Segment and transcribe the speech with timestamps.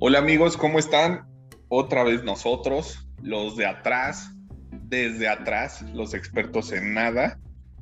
[0.00, 1.26] Hola amigos, ¿cómo están?
[1.66, 4.30] Otra vez nosotros, los de atrás,
[4.70, 7.40] desde atrás, los expertos en nada,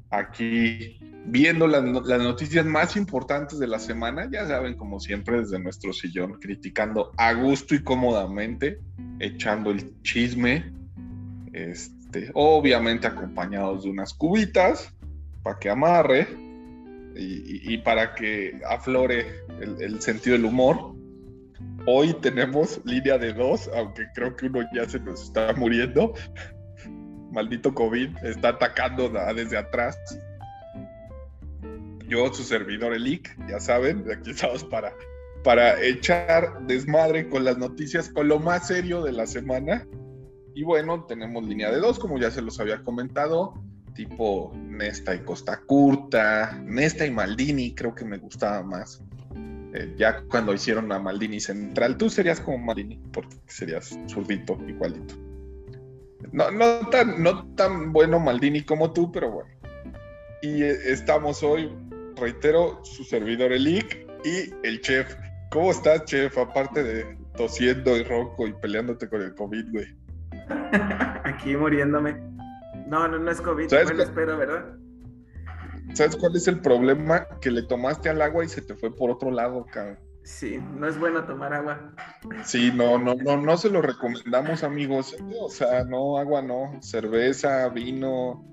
[0.08, 5.92] aquí viendo las, noticias más importantes de la semana, ya saben, como siempre, desde nuestro
[5.92, 8.80] sillón, criticando a gusto y cómodamente,
[9.18, 10.72] echando el chisme,
[11.52, 14.90] este, obviamente acompañados de unas cubitas
[15.42, 16.26] para que amarre
[17.14, 20.95] y, para que aflore el sentido del humor
[21.88, 26.14] Hoy tenemos línea de dos, aunque creo que uno ya se nos está muriendo.
[27.30, 29.96] Maldito COVID está atacando desde atrás.
[32.08, 34.92] Yo, su servidor Elic, ya saben, aquí estamos para,
[35.44, 39.86] para echar desmadre con las noticias, con lo más serio de la semana.
[40.56, 43.54] Y bueno, tenemos línea de dos, como ya se los había comentado,
[43.94, 49.00] tipo Nesta y Costa Curta, Nesta y Maldini, creo que me gustaba más.
[49.74, 55.14] Eh, ya cuando hicieron a Maldini central, tú serías como Maldini, porque serías zurdito, igualito.
[56.32, 59.50] No, no, tan, no tan bueno Maldini como tú, pero bueno.
[60.42, 61.70] Y eh, estamos hoy,
[62.16, 65.14] reitero, su servidor Elic y el chef.
[65.50, 66.36] ¿Cómo estás, chef?
[66.38, 69.94] Aparte de tosiendo y ronco y peleándote con el COVID, güey.
[71.24, 72.14] Aquí muriéndome.
[72.86, 73.68] No, no, no es COVID.
[73.68, 74.76] Bueno, espero, ¿verdad?
[75.96, 77.26] ¿Sabes cuál es el problema?
[77.40, 79.98] Que le tomaste al agua y se te fue por otro lado, cabrón.
[80.24, 81.90] Sí, no es bueno tomar agua.
[82.44, 85.16] Sí, no, no, no, no se lo recomendamos, amigos.
[85.40, 86.76] O sea, no, agua no.
[86.82, 88.44] Cerveza, vino,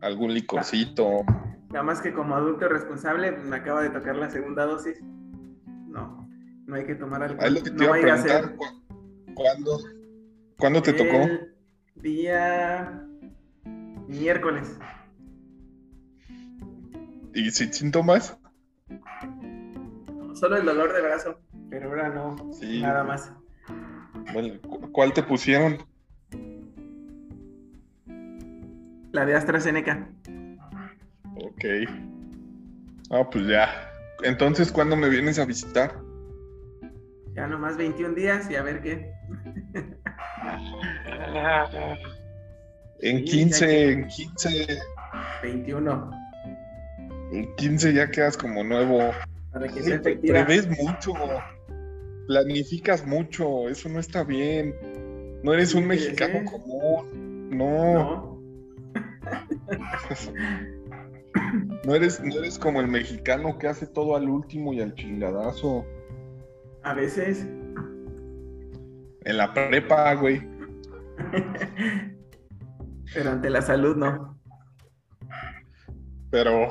[0.00, 1.24] algún licorcito.
[1.68, 4.98] Nada más que como adulto responsable me acaba de tocar la segunda dosis.
[5.88, 6.26] No,
[6.64, 7.42] no hay que tomar algo.
[7.42, 8.56] Ahí lo que te iba a preguntar,
[9.34, 9.78] ¿cuándo,
[10.58, 11.28] ¿cuándo te tocó?
[11.96, 13.06] Día
[14.08, 14.78] miércoles.
[17.34, 18.36] ¿Y sin síntomas?
[20.34, 22.36] Solo el dolor de brazo, pero ahora no,
[22.80, 23.32] nada más.
[24.32, 24.60] Bueno,
[24.92, 25.78] ¿cuál te pusieron?
[29.12, 30.08] La de AstraZeneca.
[31.36, 31.64] Ok.
[33.10, 33.68] Ah, pues ya.
[34.22, 36.00] Entonces, ¿cuándo me vienes a visitar?
[37.34, 39.12] Ya nomás 21 días y a ver qué.
[43.00, 44.78] en 15, en 15.
[45.42, 46.21] 21.
[47.32, 49.10] En 15 ya quedas como nuevo.
[49.52, 50.44] Para que sea efectiva.
[50.44, 51.14] Prevés mucho,
[52.26, 54.74] planificas mucho, eso no está bien.
[55.42, 58.40] No eres un mexicano común, no.
[61.84, 61.94] No.
[61.94, 65.84] eres, no eres como el mexicano que hace todo al último y al chingadazo.
[66.82, 67.46] A veces.
[69.24, 70.46] En la prepa, güey.
[73.14, 74.38] Pero ante la salud, no.
[76.30, 76.68] Pero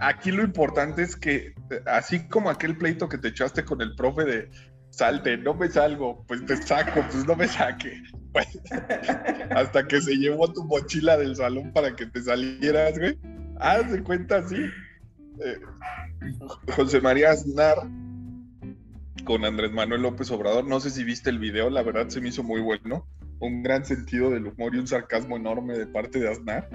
[0.00, 1.54] aquí lo importante es que,
[1.86, 4.50] así como aquel pleito que te echaste con el profe de
[4.90, 8.02] salte, no me salgo, pues te saco, pues no me saque.
[9.50, 13.18] Hasta que se llevó tu mochila del salón para que te salieras, güey.
[13.58, 14.56] Haz de cuenta así.
[15.44, 15.60] Eh,
[16.76, 17.78] José María Aznar
[19.24, 20.64] con Andrés Manuel López Obrador.
[20.66, 23.06] No sé si viste el video, la verdad se me hizo muy bueno.
[23.38, 26.68] Un gran sentido del humor y un sarcasmo enorme de parte de Aznar.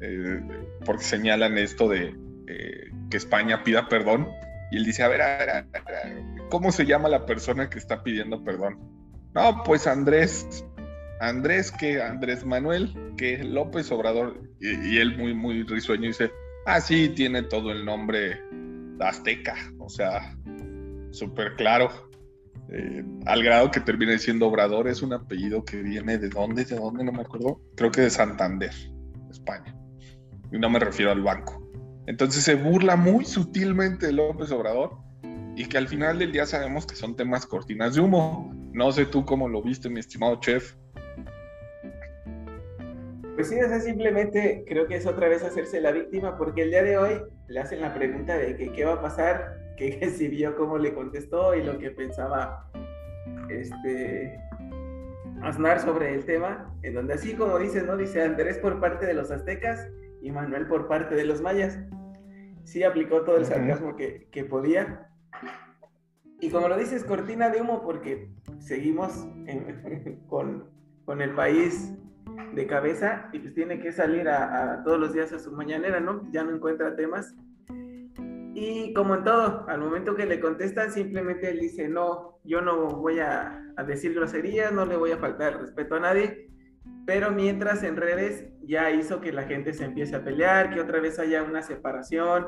[0.00, 0.40] Eh,
[0.84, 2.14] porque señalan esto de
[2.46, 4.28] eh, que España pida perdón.
[4.70, 7.78] Y él dice, a ver, a ver, a ver, ¿cómo se llama la persona que
[7.78, 8.78] está pidiendo perdón?
[9.34, 10.64] No, pues Andrés,
[11.20, 16.30] Andrés que Andrés Manuel, que López Obrador, y, él muy, muy risueño dice,
[16.66, 18.40] ah, sí, tiene todo el nombre
[19.00, 20.36] azteca, o sea,
[21.10, 21.90] súper claro.
[22.72, 26.76] Eh, al grado que termina diciendo Obrador, es un apellido que viene de dónde, de
[26.76, 28.72] dónde, no me acuerdo, creo que de Santander.
[29.30, 29.74] España.
[30.52, 31.60] Y no me refiero al banco.
[32.06, 34.98] Entonces se burla muy sutilmente de López Obrador
[35.56, 38.52] y que al final del día sabemos que son temas cortinas de humo.
[38.72, 40.74] No sé tú cómo lo viste, mi estimado chef.
[43.34, 46.82] Pues sí, o simplemente creo que es otra vez hacerse la víctima, porque el día
[46.82, 50.56] de hoy le hacen la pregunta de que qué va a pasar, que, si vio
[50.56, 52.70] cómo le contestó y lo que pensaba
[53.48, 54.38] este
[55.42, 57.96] Aznar sobre el tema, en donde así como dice, ¿no?
[57.96, 59.88] Dice Andrés por parte de los aztecas
[60.20, 61.78] y Manuel por parte de los mayas.
[62.64, 65.08] Sí aplicó todo el sarcasmo que, que podía.
[66.40, 69.26] Y como lo dices, cortina de humo porque seguimos
[70.28, 70.70] con,
[71.04, 71.92] con, el país
[72.54, 76.00] de cabeza y pues tiene que salir a, a, todos los días a su mañanera,
[76.00, 76.30] ¿no?
[76.32, 77.34] Ya no encuentra temas
[78.62, 82.88] y como en todo, al momento que le contestan, simplemente él dice, no, yo no
[82.88, 86.50] voy a, decir groserías, no le voy a faltar respeto a nadie,
[87.06, 91.00] pero mientras en redes ya hizo que la gente se empiece a pelear, que otra
[91.00, 92.46] vez haya una separación,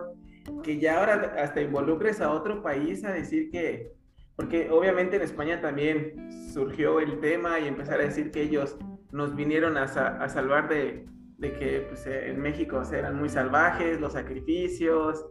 [0.63, 3.93] que ya ahora hasta involucres a otro país a decir que,
[4.37, 8.77] porque obviamente en España también surgió el tema y empezar a decir que ellos
[9.13, 11.07] nos vinieron a, a salvar de,
[11.39, 15.27] de que pues, en México eran muy salvajes, los sacrificios.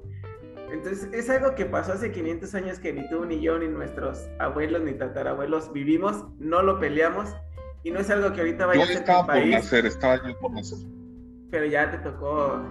[0.72, 4.30] Entonces es algo que pasó hace 500 años que ni tú, ni yo, ni nuestros
[4.40, 7.36] abuelos, ni tatarabuelos vivimos, no lo peleamos
[7.84, 10.52] y no es algo que ahorita vaya a ser estaba por nacer, estaba yo por
[10.52, 10.78] nacer.
[11.50, 12.64] Pero ya te tocó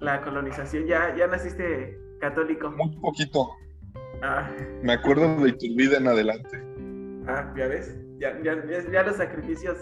[0.00, 2.70] la colonización, ya, ya naciste católico.
[2.70, 3.50] Muy poquito.
[4.22, 4.48] Ah.
[4.82, 6.62] Me acuerdo de vida en adelante.
[7.26, 8.54] Ah, ya ves, ya, ya,
[8.90, 9.78] ya los sacrificios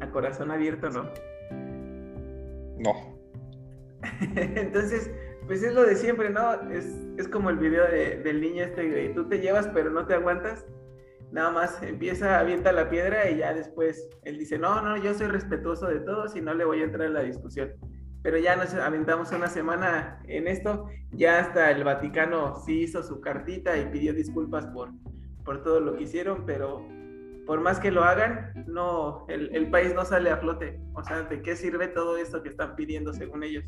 [0.00, 1.10] a corazón abierto, ¿no?
[2.78, 3.18] No.
[4.36, 5.10] Entonces,
[5.46, 6.52] pues es lo de siempre, ¿no?
[6.70, 10.06] Es, es como el video de, del niño este de tú te llevas pero no
[10.06, 10.66] te aguantas.
[11.32, 15.26] Nada más empieza, avienta la piedra y ya después él dice, no, no, yo soy
[15.26, 17.72] respetuoso de todos y no le voy a entrar en la discusión.
[18.22, 23.20] Pero ya nos aventamos una semana en esto, ya hasta el Vaticano sí hizo su
[23.20, 24.90] cartita y pidió disculpas por,
[25.44, 26.86] por todo lo que hicieron, pero
[27.46, 30.80] por más que lo hagan, no, el, país no sale a flote.
[30.94, 33.64] O sea, ¿de qué sirve todo esto que están pidiendo según ellos?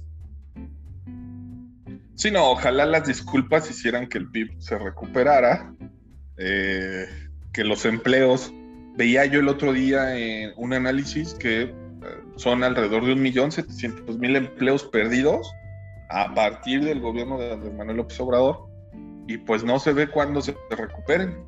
[2.18, 5.72] Sí, no, ojalá las disculpas hicieran que el PIB se recuperara,
[6.36, 7.06] eh,
[7.52, 8.52] que los empleos,
[8.96, 11.72] veía yo el otro día en un análisis que eh,
[12.34, 15.48] son alrededor de un millón setecientos mil empleos perdidos
[16.10, 18.66] a partir del gobierno de Manuel López Obrador
[19.28, 21.44] y pues no se ve cuándo se recuperen.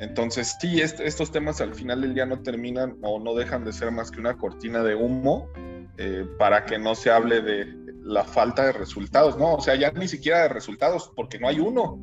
[0.00, 3.90] Entonces, sí, estos temas al final del día no terminan o no dejan de ser
[3.90, 5.50] más que una cortina de humo
[5.98, 9.56] eh, para que no se hable de la falta de resultados, ¿no?
[9.56, 11.98] O sea, ya ni siquiera de resultados, porque no hay uno.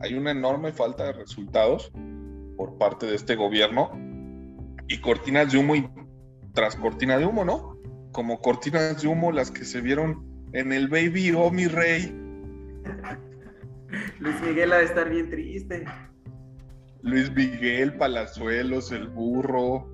[0.00, 1.92] Hay una enorme falta de resultados
[2.56, 3.90] por parte de este gobierno
[4.88, 5.86] y cortinas de humo y
[6.54, 7.76] tras cortina de humo, ¿no?
[8.12, 12.16] Como cortinas de humo las que se vieron en el Baby Oh mi rey.
[14.20, 15.84] Luis Miguel ha de estar bien triste.
[17.02, 19.86] Luis Miguel, Palazuelos, el burro.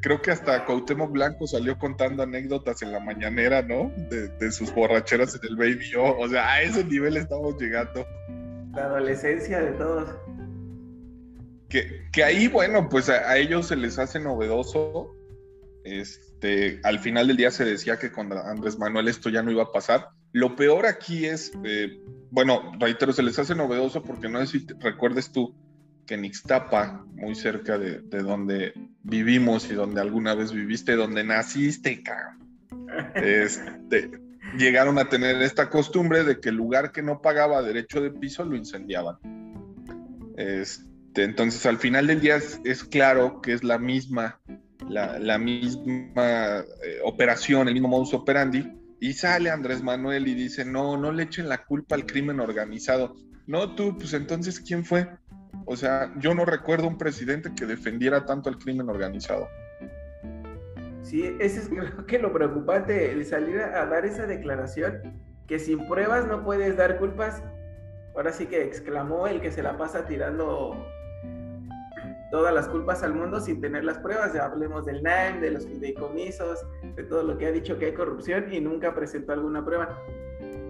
[0.00, 3.92] Creo que hasta Cuauhtémoc Blanco salió contando anécdotas en la mañanera, ¿no?
[4.10, 6.18] De, sus borracheras en el Baby O.
[6.18, 8.06] O sea, a ese nivel estamos llegando.
[8.74, 10.10] La adolescencia de todos.
[11.68, 15.14] Que, que ahí, bueno, pues a, ellos se les hace novedoso.
[15.84, 19.64] Este, al final del día se decía que con Andrés Manuel esto ya no iba
[19.64, 20.08] a pasar.
[20.32, 24.66] Lo peor aquí es, eh, bueno, reitero, se les hace novedoso porque no sé si
[24.80, 25.54] recuerdes tú,
[26.06, 28.72] que en Ixtapa, muy cerca de, donde
[29.02, 32.02] vivimos y donde alguna vez viviste, donde naciste,
[33.14, 34.10] este,
[34.58, 38.44] llegaron a tener esta costumbre de que el lugar que no pagaba derecho de piso
[38.44, 39.18] lo incendiaban.
[40.36, 44.40] Este, entonces, al final del día es, claro que es la misma,
[44.88, 50.96] la, misma eh, operación, el mismo modus operandi, y sale Andrés Manuel y dice, no,
[50.96, 53.14] no le echen la culpa al crimen organizado.
[53.46, 55.08] No, tú, pues entonces, ¿quién fue?
[55.66, 59.48] O sea, yo no recuerdo un presidente que defendiera tanto el crimen organizado.
[61.02, 65.86] Sí, ese es creo que lo preocupante, el salir a, dar esa declaración, que sin
[65.86, 67.42] pruebas no puedes dar culpas.
[68.16, 70.76] Ahora sí que exclamó el que se la pasa tirando
[72.30, 74.32] todas las culpas al mundo sin tener las pruebas.
[74.32, 76.64] Ya hablemos del NAIM, de los fideicomisos,
[76.96, 79.98] de todo lo que ha dicho que hay corrupción y nunca presentó alguna prueba.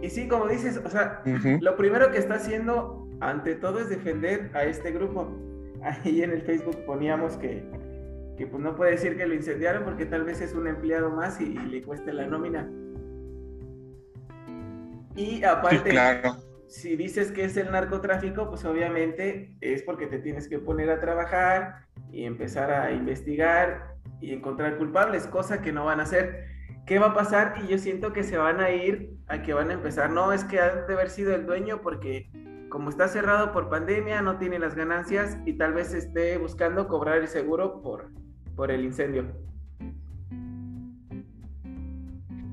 [0.04, 1.22] Y sí, como dices, o sea,
[1.62, 5.34] lo primero que está haciendo ante todo es defender a este grupo.
[5.82, 7.64] Ahí en el Facebook poníamos que,
[8.36, 11.40] que pues no puede decir que lo incendiaron porque tal vez es un empleado más
[11.40, 12.70] y, le cueste la nómina.
[15.16, 15.94] Y aparte,
[16.68, 21.00] si dices que es el narcotráfico, pues obviamente es porque te tienes que poner a
[21.00, 26.52] trabajar y empezar a investigar y encontrar culpables, cosa que no van a hacer.
[26.86, 27.54] ¿Qué va a pasar?
[27.64, 30.10] Y yo siento que se van a ir a que van a empezar.
[30.10, 32.30] No, es que ha de haber sido el dueño porque
[32.68, 37.18] como está cerrado por pandemia, no tiene las ganancias y tal vez esté buscando cobrar
[37.18, 38.10] el seguro por,
[38.54, 39.24] por el incendio.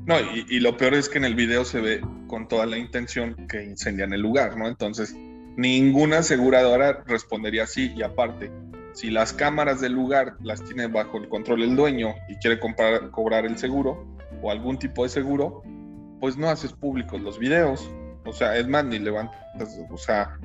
[0.06, 3.36] No, y, lo peor es que en el video se ve con toda la intención
[3.48, 4.68] que incendian el lugar, ¿no?
[4.68, 5.16] Entonces,
[5.58, 8.52] ninguna aseguradora respondería así y aparte,
[8.94, 13.12] si las cámaras del lugar las tiene bajo el control el dueño y quiere comprar,
[13.12, 15.64] cobrar el seguro o algún tipo de seguro,
[16.20, 17.90] pues no haces públicos los videos.
[18.26, 20.38] O sea, es más, ni levantas, o sea,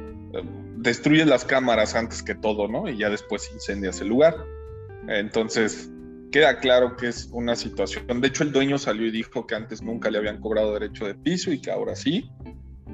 [0.78, 2.88] destruyes las cámaras antes que todo, ¿no?
[2.88, 4.36] Y ya después incendias el lugar.
[5.08, 5.90] Entonces,
[6.32, 8.20] queda claro que es una situación.
[8.20, 11.14] De hecho, el dueño salió y dijo que antes nunca le habían cobrado derecho de
[11.14, 12.30] piso y que ahora sí.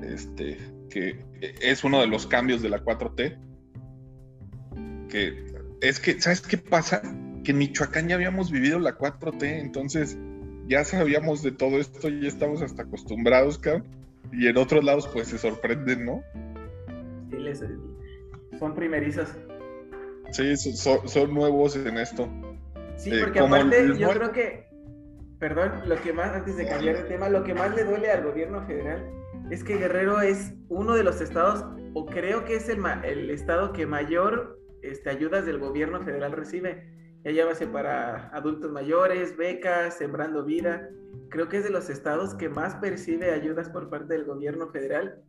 [0.02, 0.58] Este,
[0.90, 1.24] que
[1.60, 3.38] es uno de los cambios de la 4T.
[5.08, 7.02] Que es que, ¿sabes qué pasa?
[7.44, 10.16] Que en Michoacán ya habíamos vivido la 4T, entonces
[10.72, 14.02] ya sabíamos de todo esto, y estamos hasta acostumbrados, cabrón
[14.32, 16.22] y en otros lados pues se sorprenden, ¿no?
[17.30, 17.64] Sí, les,
[18.58, 19.28] son primerizos.
[20.30, 22.28] Sí, son, nuevos en esto.
[22.96, 24.66] Sí, eh, porque aparte yo creo que,
[25.38, 28.24] perdón, lo que más, antes de cambiar de tema, lo que más le duele al
[28.24, 29.06] gobierno federal
[29.50, 31.64] es que Guerrero es uno de los estados,
[31.94, 36.88] o creo que es el, el estado que mayor este, ayudas del gobierno federal recibe.
[37.24, 40.88] Llámase para adultos mayores, becas, sembrando vida.
[41.28, 45.22] Creo que es de los estados que más percibe ayudas por parte del gobierno federal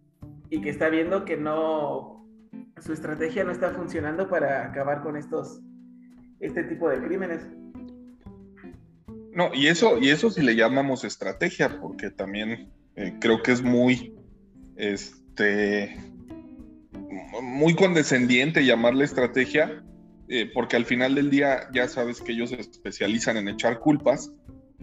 [0.49, 2.27] y que está viendo que no,
[2.79, 5.61] su estrategia no está funcionando para acabar con estos,
[6.39, 7.47] este tipo de crímenes.
[9.31, 13.63] No, y eso, y eso sí le llamamos estrategia, porque también eh, creo que es
[13.63, 14.15] muy,
[14.75, 15.97] este,
[17.41, 19.83] muy condescendiente llamarle estrategia,
[20.27, 24.31] eh, porque al final del día ya sabes que ellos se especializan en echar culpas.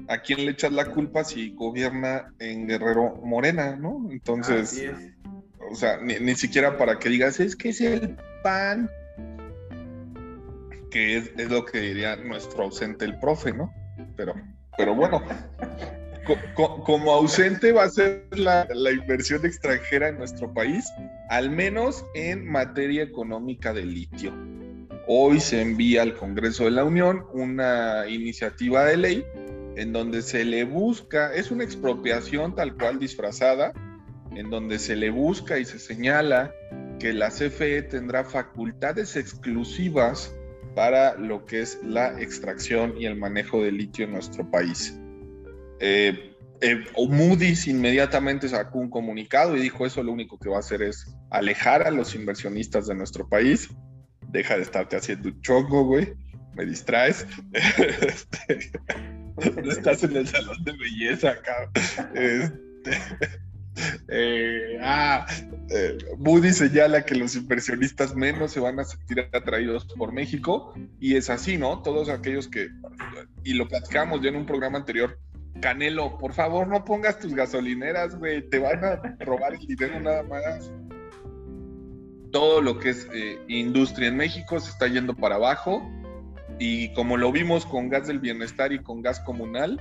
[0.09, 4.09] ¿A quién le echas la culpa si gobierna en Guerrero Morena, no?
[4.11, 4.83] Entonces,
[5.71, 8.91] o sea, ni, siquiera para que digas, es que es el pan,
[10.91, 13.73] que es, lo que diría nuestro ausente el profe, ¿no?
[14.17, 14.35] Pero,
[14.77, 15.23] pero bueno,
[16.55, 20.85] como ausente va a ser la, inversión extranjera en nuestro país,
[21.29, 24.33] al menos en materia económica de litio.
[25.13, 29.25] Hoy se envía al Congreso de la Unión una iniciativa de ley
[29.75, 33.73] en donde se le busca, es una expropiación tal cual disfrazada,
[34.37, 36.55] en donde se le busca y se señala
[37.01, 40.33] que la CFE tendrá facultades exclusivas
[40.77, 44.97] para lo que es la extracción y el manejo de litio en nuestro país.
[45.81, 50.61] Eh, eh, Moody's inmediatamente sacó un comunicado y dijo eso lo único que va a
[50.61, 53.71] hacer es alejar a los inversionistas de nuestro país.
[54.31, 56.15] Deja de estarte haciendo un chongo, güey.
[56.55, 57.27] Me distraes.
[57.53, 58.71] Este,
[59.71, 61.71] estás en el salón de belleza, acá.
[62.15, 62.61] Este,
[64.09, 65.27] eh, ah,
[65.71, 71.17] eh, Moody señala que los inversionistas menos se van a sentir atraídos por México y
[71.17, 71.83] es así, ¿no?
[71.83, 72.69] Todos aquellos que,
[73.45, 75.19] y lo platicamos ya en un programa anterior,
[75.61, 80.23] Canelo, por favor no pongas tus gasolineras, güey, te van a robar el dinero nada
[80.23, 80.71] más.
[82.33, 85.83] Todo lo que es eh, industria en México se está yendo para abajo
[86.59, 89.81] y como lo vimos con gas del bienestar y con gas comunal,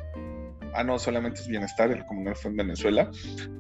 [0.74, 3.12] ah no, solamente es bienestar, el comunal fue en Venezuela,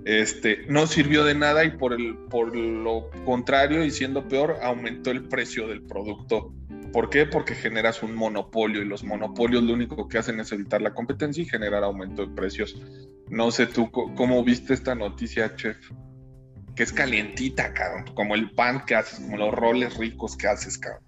[0.06, 5.12] este, no sirvió de nada y por, el, por lo contrario y siendo peor, aumentó
[5.12, 6.54] el precio del producto
[6.92, 7.26] ¿Por qué?
[7.26, 11.44] Porque generas un monopolio y los monopolios lo único que hacen es evitar la competencia
[11.44, 12.82] y generar aumento de precios.
[13.30, 15.78] No sé tú cómo viste esta noticia, chef.
[16.80, 18.06] Que es calientita, cabrón.
[18.16, 21.04] Como el pan que haces, como los roles ricos que haces, cabrón.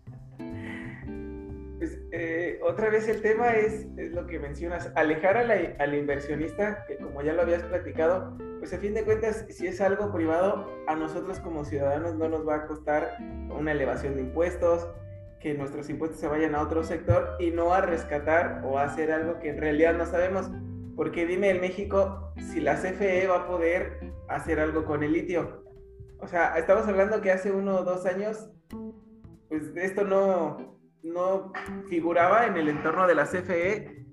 [1.78, 7.22] Pues, eh, otra vez el tema es, lo que mencionas, alejar al inversionista, que como
[7.22, 11.40] ya lo habías platicado, pues a fin de cuentas, si es algo privado, a nosotros
[11.40, 13.16] como ciudadanos no nos va a costar
[13.50, 14.90] una elevación de impuestos,
[15.40, 19.10] que nuestros impuestos se vayan a otro sector y no a rescatar o a hacer
[19.10, 20.52] algo que en realidad no sabemos.
[20.98, 25.61] Porque dime en México si la CFE va a poder hacer algo con el litio.
[26.22, 28.50] O sea, estamos hablando que hace uno o dos años,
[29.50, 31.52] pues esto no, no
[31.90, 34.06] figuraba en el entorno de la CFE,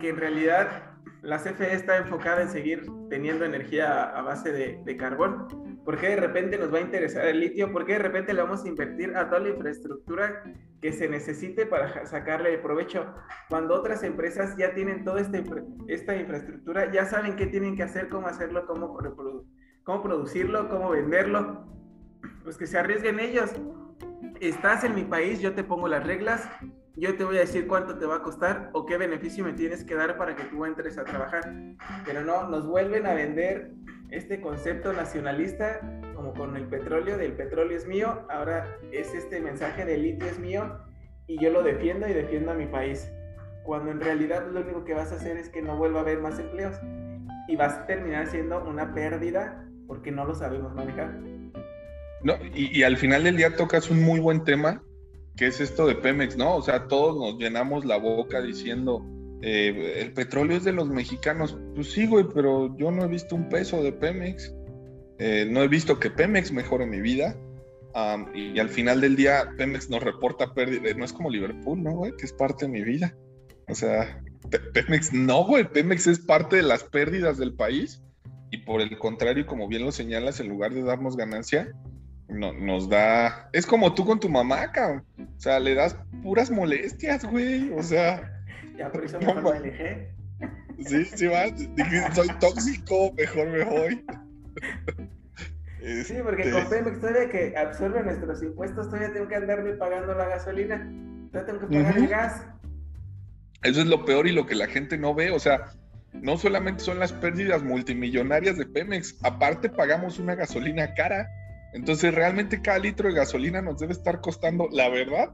[0.00, 4.96] que en realidad la CFE está enfocada en seguir teniendo energía a base de, de
[4.96, 7.70] carbón ¿Por qué de repente nos va a interesar el litio?
[7.70, 10.42] ¿Por qué de repente le vamos a invertir a toda la infraestructura
[10.82, 13.14] que se necesite para sacarle provecho?
[13.48, 15.40] Cuando otras empresas ya tienen toda esta,
[15.86, 18.98] esta infraestructura, ya saben qué tienen que hacer, cómo hacerlo, cómo,
[19.86, 21.64] cómo producirlo, cómo venderlo.
[22.42, 23.52] Pues que se arriesguen ellos.
[24.40, 26.46] Estás en mi país, yo te pongo las reglas,
[26.96, 29.84] yo te voy a decir cuánto te va a costar o qué beneficio me tienes
[29.84, 31.52] que dar para que tú entres a trabajar.
[32.04, 33.70] Pero no, nos vuelven a vender
[34.10, 35.80] este concepto nacionalista,
[36.14, 40.38] como con el petróleo, del petróleo es mío, ahora es este mensaje del litio es
[40.38, 40.80] mío
[41.28, 43.08] y yo lo defiendo y defiendo a mi país.
[43.62, 46.18] Cuando en realidad lo único que vas a hacer es que no vuelva a haber
[46.18, 46.76] más empleos
[47.48, 51.18] y vas a terminar siendo una pérdida porque no lo sabemos manejar.
[52.22, 54.82] No, y, y al final del día tocas un muy buen tema,
[55.36, 56.56] que es esto de Pemex, ¿no?
[56.56, 59.04] O sea, todos nos llenamos la boca diciendo,
[59.42, 61.58] eh, el petróleo es de los mexicanos.
[61.74, 64.54] Pues sí, güey, pero yo no he visto un peso de Pemex.
[65.18, 67.36] Eh, no he visto que Pemex mejore mi vida.
[68.34, 70.92] y, al final del día, Pemex nos reporta pérdida.
[70.96, 72.12] No es como Liverpool, ¿no, güey?
[72.16, 73.14] Que es parte de mi vida.
[73.68, 74.22] O sea,
[74.72, 75.64] Pemex no, güey.
[75.64, 78.02] Pemex es parte de las pérdidas del país.
[78.50, 81.72] Y por el contrario, como bien lo señalas, en lugar de darnos ganancia,
[82.28, 83.48] no, nos da.
[83.52, 85.04] Es como tú con tu mamá, cabrón.
[85.18, 87.70] O sea, le das puras molestias, güey.
[87.72, 88.32] O sea
[88.76, 90.10] ya por eso mejor me alejé.
[90.78, 91.46] Sí, sí, va.
[92.14, 94.04] soy tóxico, mejor me voy.
[96.04, 100.26] Sí, porque con Pemex todavía que absorbe nuestros impuestos, todavía tengo que andarme pagando la
[100.26, 100.90] gasolina,
[101.30, 102.42] todavía tengo que pagar el gas.
[103.62, 105.70] Eso es lo peor y lo que la gente no ve, o sea,
[106.22, 111.28] no solamente son las pérdidas multimillonarias de Pemex, aparte pagamos una gasolina cara.
[111.72, 115.32] Entonces realmente cada litro de gasolina nos debe estar costando, la verdad,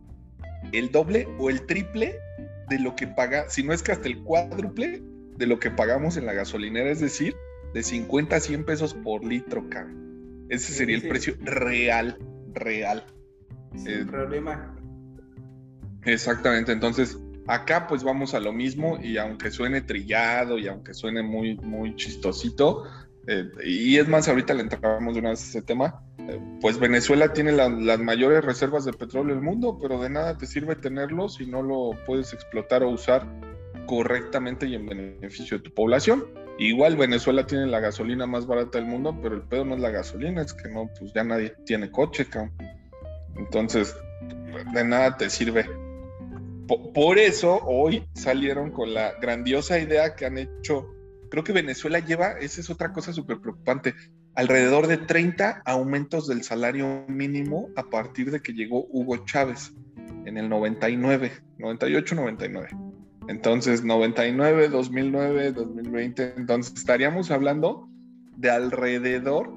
[0.73, 2.17] el doble o el triple
[2.69, 5.03] de lo que paga, si no es que hasta el cuádruple
[5.37, 7.35] de lo que pagamos en la gasolinera, es decir,
[7.75, 9.93] de 50 a 100 pesos por litro, cara.
[10.49, 12.19] Ese sería el precio real,
[12.53, 13.05] real.
[13.77, 14.77] Sin problema.
[16.05, 21.23] Exactamente, entonces acá pues vamos a lo mismo y aunque suene trillado y aunque suene
[21.23, 22.85] muy, muy chistosito,
[23.27, 26.79] eh, y es más, ahorita le entramos de una vez a ese tema, eh, pues
[26.79, 31.29] Venezuela tiene las mayores reservas de petróleo del mundo, pero de nada te sirve tenerlo
[31.29, 33.27] si no lo puedes explotar o usar
[33.87, 36.25] correctamente y en beneficio de tu población.
[36.59, 39.91] Igual Venezuela tiene la gasolina más barata del mundo, pero el pedo no es la
[39.91, 42.27] gasolina, es que no, pues ya nadie tiene coche.
[43.37, 43.97] Entonces,
[44.75, 45.67] de nada te sirve.
[46.95, 50.87] Por, eso hoy salieron con la grandiosa idea que han hecho,
[51.31, 53.95] creo que Venezuela lleva, esa es otra cosa súper preocupante,
[54.35, 59.73] alrededor de 30 aumentos del salario mínimo a partir de que llegó Hugo Chávez
[60.25, 62.69] en el 99, 98, 99.
[63.29, 67.89] Entonces, 99, 2009, 2020, entonces estaríamos hablando
[68.37, 69.53] de alrededor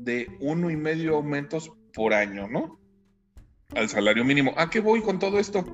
[0.00, 2.78] de uno y medio aumentos por año, ¿no?
[3.74, 4.54] Al salario mínimo.
[4.56, 5.64] ¿A qué voy con todo esto?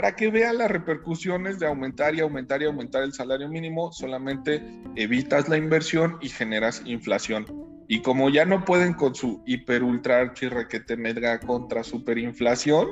[0.00, 4.62] Para que vean las repercusiones de aumentar y aumentar y aumentar el salario mínimo, solamente
[4.96, 7.44] evitas la inversión y generas inflación.
[7.86, 12.88] Y como ya no pueden con su hiper ultra archi requete medga contra superinflación,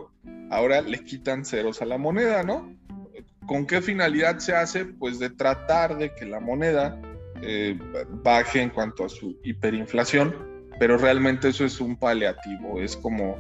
[0.50, 2.77] ahora le quitan ceros a la moneda, ¿no?
[3.47, 4.85] ¿Con qué finalidad se hace?
[4.85, 7.00] Pues de tratar de que la moneda
[7.41, 7.79] eh,
[8.23, 10.37] baje en cuanto a su hiperinflación,
[10.79, 13.38] pero realmente eso es un paliativo, es como,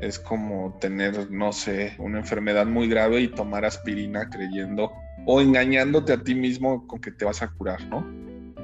[0.00, 4.92] es como tener, no sé, una enfermedad muy grave y tomar aspirina creyendo
[5.26, 8.06] o engañándote a ti mismo con que te vas a curar, ¿no?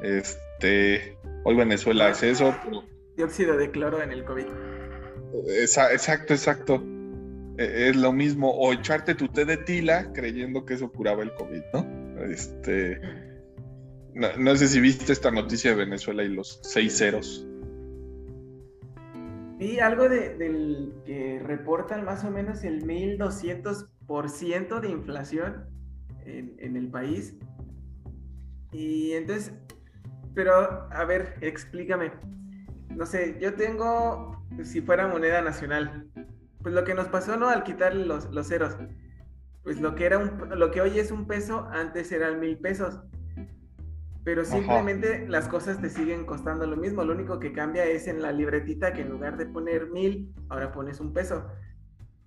[0.03, 2.55] Este, hoy Venezuela es eso.
[3.17, 4.47] Dióxido de cloro en el COVID.
[5.49, 6.83] Exacto, exacto.
[7.59, 11.33] E, es lo mismo, o echarte tu té de tila creyendo que eso curaba el
[11.35, 12.25] COVID, ¿no?
[12.25, 13.01] Este,
[14.15, 17.47] no, sé si viste esta noticia de Venezuela y los seis ceros.
[19.59, 25.67] Vi algo de, del que reportan más o menos el 1200% de inflación
[26.25, 27.37] en, en el país.
[28.73, 29.55] Y entonces,
[30.35, 32.13] pero a ver, explícame.
[32.91, 36.11] No sé, yo tengo, si fuera moneda nacional,
[36.63, 37.49] pues lo que nos pasó, ¿no?
[37.49, 38.77] Al quitar los, los ceros.
[39.63, 43.01] Pues lo que, era un, lo que hoy es un peso, antes eran mil pesos.
[44.27, 47.05] Pero simplemente las cosas te siguen costando lo mismo.
[47.05, 50.73] Lo único que cambia es en la libretita que en lugar de poner mil, ahora
[50.73, 51.47] pones un peso.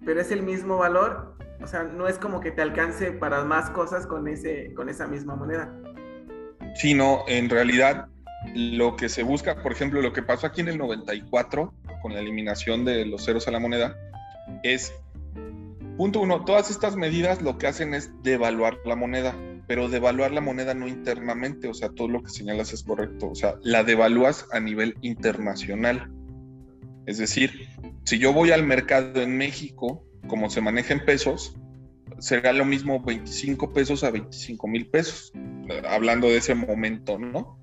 [0.06, 1.36] Pero es el mismo valor.
[1.62, 5.08] O sea, no es como que te alcance para más cosas con, ese, con esa
[5.08, 5.78] misma moneda.
[6.76, 8.08] Sí, no, en realidad
[8.56, 12.22] lo que se busca, por ejemplo, lo que pasó aquí en el 94 con la
[12.22, 13.98] eliminación de los ceros a la moneda,
[14.64, 14.94] es,
[15.98, 19.36] punto uno, todas estas medidas lo que hacen es devaluar la moneda,
[19.70, 23.36] pero devaluar la moneda no internamente, o sea, todo lo que señalas es correcto, o
[23.36, 26.12] sea, la devalúas a nivel internacional.
[27.06, 27.68] Es decir,
[28.04, 31.56] si yo voy al mercado en México, como se maneja en pesos,
[32.18, 35.32] será lo mismo 25 pesos a 25 mil pesos,
[35.88, 37.60] hablando de ese momento, ¿no?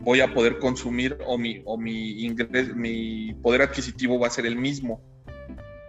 [0.00, 2.26] Voy a poder consumir o mi, o mi,
[2.74, 5.02] mi poder adquisitivo va a ser el mismo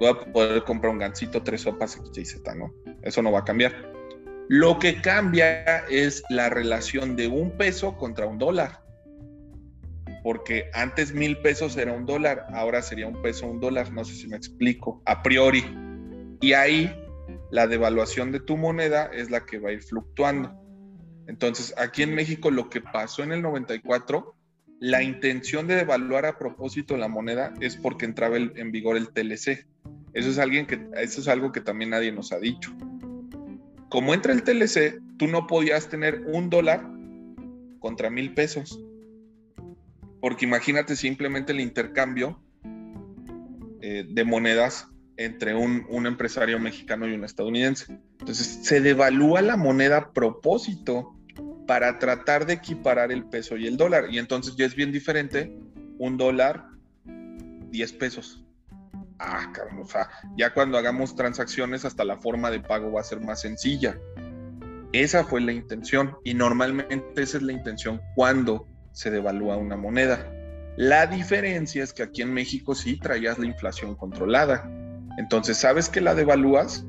[0.01, 2.73] voy a poder comprar un gancito, tres sopas, X, Z, ¿no?
[3.03, 4.00] Eso no va a cambiar.
[4.53, 8.83] Lo que cambia es la relación de un peso contra un dólar.
[10.23, 14.13] Porque antes mil pesos era un dólar, ahora sería un peso un dólar, no sé
[14.13, 15.63] si me explico, a priori.
[16.41, 16.93] Y ahí
[17.49, 20.53] la devaluación de tu moneda es la que va a ir fluctuando.
[21.27, 24.35] Entonces, aquí en México lo que pasó en el 94,
[24.81, 29.65] la intención de devaluar a propósito la moneda es porque entraba en vigor el TLC,
[30.13, 32.75] eso es, alguien que, eso es algo que también nadie nos ha dicho.
[33.91, 36.89] Como entra el TLC, tú no podías tener un dólar
[37.79, 38.79] contra mil pesos.
[40.21, 42.41] Porque imagínate simplemente el intercambio
[43.81, 47.99] eh, de monedas entre un, un, empresario mexicano y un estadounidense.
[48.21, 51.13] Entonces se devalúa la moneda a propósito
[51.67, 54.05] para tratar de equiparar el peso y el dólar.
[54.09, 55.53] Y entonces ya es bien diferente
[55.97, 56.65] un dólar,
[57.03, 58.45] 10 pesos
[59.21, 63.03] ah, cabrón, o sea, ya cuando hagamos transacciones hasta la forma de pago va a
[63.03, 63.97] ser más sencilla.
[64.93, 70.29] Esa fue la intención y normalmente esa es la intención cuando se devalúa una moneda.
[70.75, 74.69] La diferencia es que aquí en México sí traías la inflación controlada.
[75.17, 76.85] Entonces sabes que la devalúas,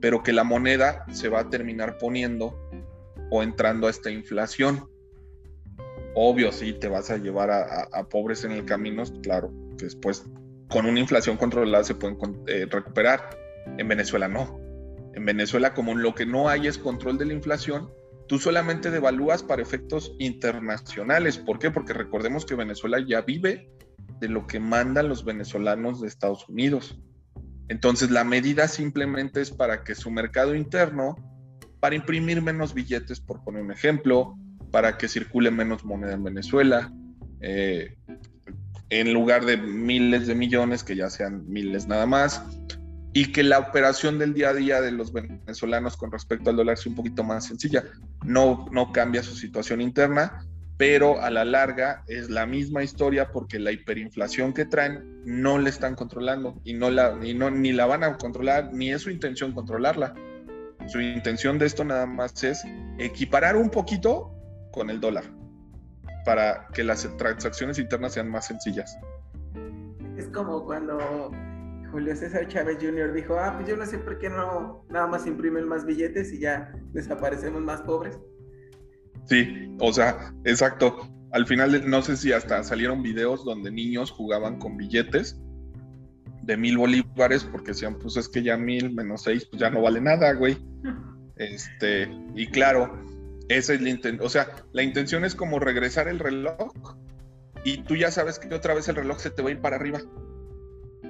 [0.00, 2.58] pero que la moneda se va a terminar poniendo
[3.30, 4.88] o entrando a esta inflación.
[6.14, 10.24] Obvio, sí, te vas a llevar a, pobres en el camino, claro, después
[10.70, 13.30] con una inflación controlada se pueden eh, recuperar.
[13.76, 14.58] En Venezuela no.
[15.14, 17.90] En Venezuela, como lo que no hay es control de la inflación,
[18.28, 21.36] tú solamente devalúas para efectos internacionales.
[21.36, 21.70] ¿Por qué?
[21.70, 23.68] Porque recordemos que Venezuela ya vive
[24.20, 26.98] de lo que mandan los venezolanos de Estados Unidos.
[27.68, 31.16] Entonces la medida simplemente es para que su mercado interno,
[31.80, 34.36] para imprimir menos billetes, por poner un ejemplo,
[34.70, 36.92] para que circule menos moneda en Venezuela,
[37.40, 37.96] eh,
[38.90, 42.42] en lugar de miles de millones, que ya sean miles nada más,
[43.12, 46.76] y que la operación del día a día de los venezolanos con respecto al dólar
[46.76, 47.84] sea un poquito más sencilla.
[48.24, 50.44] No, no cambia su situación interna,
[50.76, 55.68] pero a la larga es la misma historia porque la hiperinflación que traen no la
[55.68, 59.52] están controlando y no la, no, ni la van a controlar, ni es su intención
[59.52, 60.14] controlarla.
[60.88, 62.64] Su intención de esto nada más es
[62.98, 64.32] equiparar un poquito
[64.72, 65.39] con el dólar
[66.24, 68.96] para que las transacciones internas sean más sencillas.
[70.16, 71.30] Es como cuando
[71.90, 73.12] Julio César Chávez Jr.
[73.12, 76.40] dijo, ah, pues yo no sé por qué no nada más imprimen más billetes y
[76.40, 78.18] ya desaparecemos más pobres.
[79.26, 81.08] Sí, o sea, exacto.
[81.32, 85.40] Al final, no sé si hasta salieron videos donde niños jugaban con billetes
[86.42, 89.82] de mil bolívares porque decían, pues es que ya mil menos seis, pues ya no
[89.82, 90.56] vale nada, güey.
[91.36, 93.02] Este, y claro,
[93.56, 96.72] esa es la intención, o sea, la intención es como regresar el reloj
[97.64, 99.76] y tú ya sabes que otra vez el reloj se te va a ir para
[99.76, 100.00] arriba.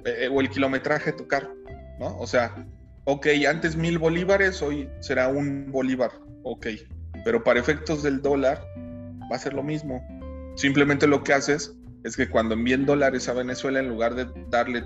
[0.04, 1.54] Eh, o el kilometraje de tu carro,
[1.98, 2.16] ¿no?
[2.18, 2.66] O sea,
[3.04, 6.10] ok, antes mil bolívares, hoy será un bolívar,
[6.42, 6.68] ok,
[7.24, 8.64] pero para efectos del dólar
[9.30, 10.02] va a ser lo mismo.
[10.56, 14.84] Simplemente lo que haces es que cuando envíen dólares a Venezuela, en lugar de darle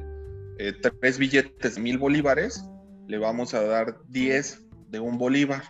[0.59, 2.65] eh, tres billetes mil bolívares,
[3.07, 5.63] le vamos a dar diez de un bolívar.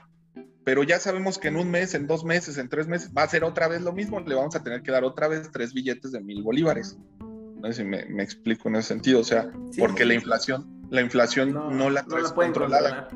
[0.65, 3.29] Pero ya sabemos que en un mes, en dos meses, en tres meses, va a
[3.29, 4.19] ser otra vez lo mismo.
[4.21, 6.97] Le vamos a tener que dar otra vez tres billetes de mil bolívares.
[7.21, 11.53] No sé si me, explico en ese sentido, o sea, porque la inflación, la inflación
[11.53, 13.09] no, la traes controlada.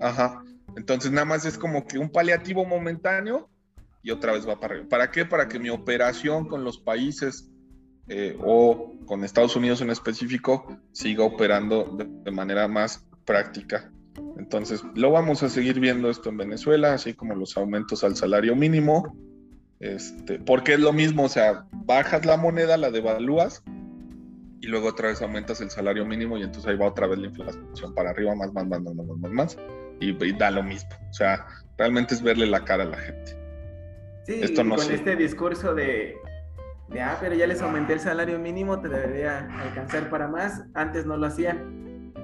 [0.00, 0.42] Ajá.
[0.76, 3.50] Entonces nada más es como que un paliativo momentáneo
[4.02, 4.88] y otra vez va para arriba.
[4.88, 5.24] ¿Para qué?
[5.24, 7.50] Para que mi operación con los países
[8.08, 13.91] eh, o con Estados Unidos en específico siga operando de, manera más práctica.
[14.36, 18.56] Entonces, lo vamos a seguir viendo esto en Venezuela, así como los aumentos al salario
[18.56, 19.16] mínimo,
[19.80, 23.62] este, porque es lo mismo, o sea, bajas la moneda, la devalúas
[24.60, 27.26] y luego otra vez aumentas el salario mínimo y entonces ahí va otra vez la
[27.26, 29.58] inflación para arriba, más, más, más, más, más, más, más,
[29.98, 30.90] y, da lo mismo.
[31.10, 31.44] O sea,
[31.76, 33.36] realmente es verle la cara a la gente.
[34.24, 36.16] Sí, Esto no con este discurso de,
[36.90, 41.06] de, ah, pero ya les aumenté el salario mínimo, te debería alcanzar para más, antes
[41.06, 41.81] no lo hacían.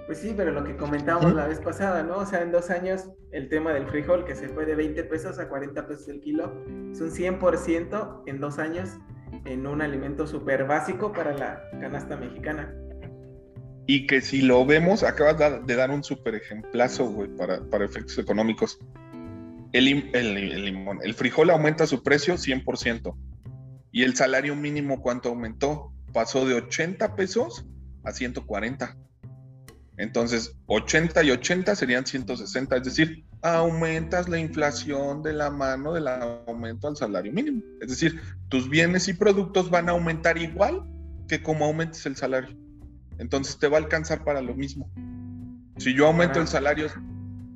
[0.09, 2.17] Pues sí, pero lo que comentábamos la vez pasada, ¿no?
[2.17, 5.39] O sea, en dos años el tema del frijol que se fue de 20 pesos
[5.39, 8.89] a 40 pesos el kilo, es un 100% en dos años
[9.45, 12.75] en un alimento súper básico para la canasta mexicana.
[13.87, 18.17] Y que si lo vemos, acabas de dar un súper ejemplazo, güey, para, para, efectos
[18.17, 18.79] económicos.
[19.75, 23.15] El, el, limón, el frijol aumenta su precio 100%.
[23.93, 25.93] ¿Y el salario mínimo cuánto aumentó?
[26.15, 27.67] Pasó de 80 pesos
[28.05, 28.97] a 140.
[29.99, 36.07] Entonces, 80 y 80 serían 160, es decir, aumentas la inflación de la mano del
[36.07, 37.63] aumento al salario mínimo.
[37.81, 40.85] Es decir, tus bienes y productos van a aumentar igual
[41.27, 42.57] que como aumentes el salario.
[43.19, 44.89] Entonces te va a alcanzar para lo mismo.
[45.79, 46.87] Si yo aumento el salario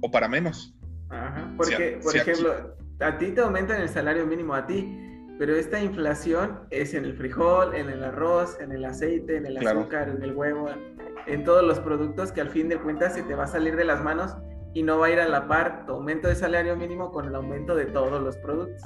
[0.01, 0.75] o para menos.
[1.11, 4.99] Ajá, porque, por ejemplo, a ti te aumentan el salario mínimo a ti,
[5.43, 9.57] pero esta inflación es en el frijol, en el arroz, en el aceite, en el
[9.57, 10.71] azúcar, en el huevo,
[11.27, 13.83] en todos los productos que al fin de cuentas se te va a salir de
[13.83, 14.37] las manos
[14.73, 17.35] y no va a ir a la par tu aumento de salario mínimo con el
[17.35, 18.81] aumento de todos los productos.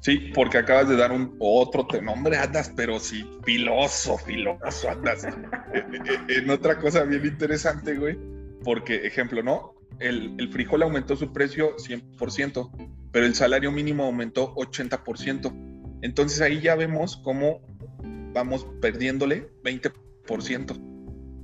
[0.00, 5.26] Sí, porque acabas de dar un otro nombre, andas, pero sí, filoso, filoso, andas.
[5.26, 5.84] Eh,
[6.28, 8.18] en otra cosa bien interesante, güey,
[8.64, 9.74] porque, ejemplo, ¿no?
[9.98, 15.98] El, el, frijol aumentó su precio 100%, pero el salario mínimo aumentó 80%.
[16.02, 17.60] Entonces ahí ya vemos cómo
[18.32, 20.88] vamos perdiéndole 20%.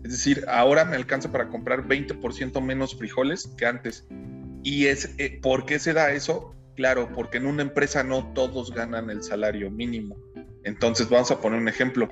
[0.05, 4.07] Es decir, ahora me alcanza para comprar 20% menos frijoles que antes.
[4.63, 6.55] ¿Y es, eh, por qué se da eso?
[6.77, 10.17] Claro, porque en una empresa no todos ganan el salario mínimo.
[10.65, 12.09] Entonces vamos a poner un ejemplo.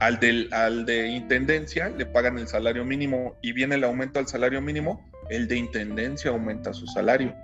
[0.00, 4.28] Al, del, al de intendencia le pagan el salario mínimo y viene el aumento al
[4.28, 7.34] salario mínimo, el de intendencia aumenta su salario.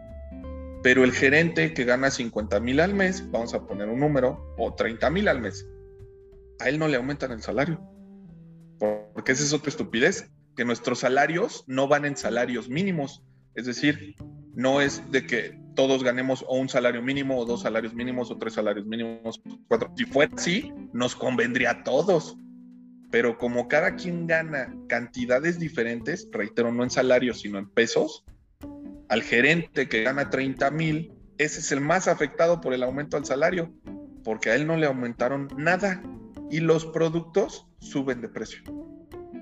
[0.84, 4.74] Pero el gerente que gana 50 mil al mes, vamos a poner un número, o
[4.74, 5.66] 30 mil al mes,
[6.60, 7.80] a él no le aumentan el salario.
[8.78, 13.24] Porque esa es otra estupidez, que nuestros salarios no van en salarios mínimos.
[13.54, 14.14] Es decir,
[14.52, 18.36] no es de que todos ganemos o un salario mínimo, o dos salarios mínimos, o
[18.36, 19.90] tres salarios mínimos, cuatro.
[19.96, 22.36] Si fuera así, nos convendría a todos.
[23.10, 28.22] Pero como cada quien gana cantidades diferentes, reitero, no en salarios, sino en pesos,
[29.08, 33.24] al gerente que gana 30 mil, ese es el más afectado por el aumento al
[33.24, 33.72] salario,
[34.22, 36.02] porque a él no le aumentaron nada
[36.50, 38.62] y los productos suben de precio.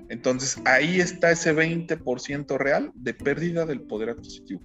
[0.09, 4.61] Entonces ahí está ese 20% real de pérdida del poder adquisitivo.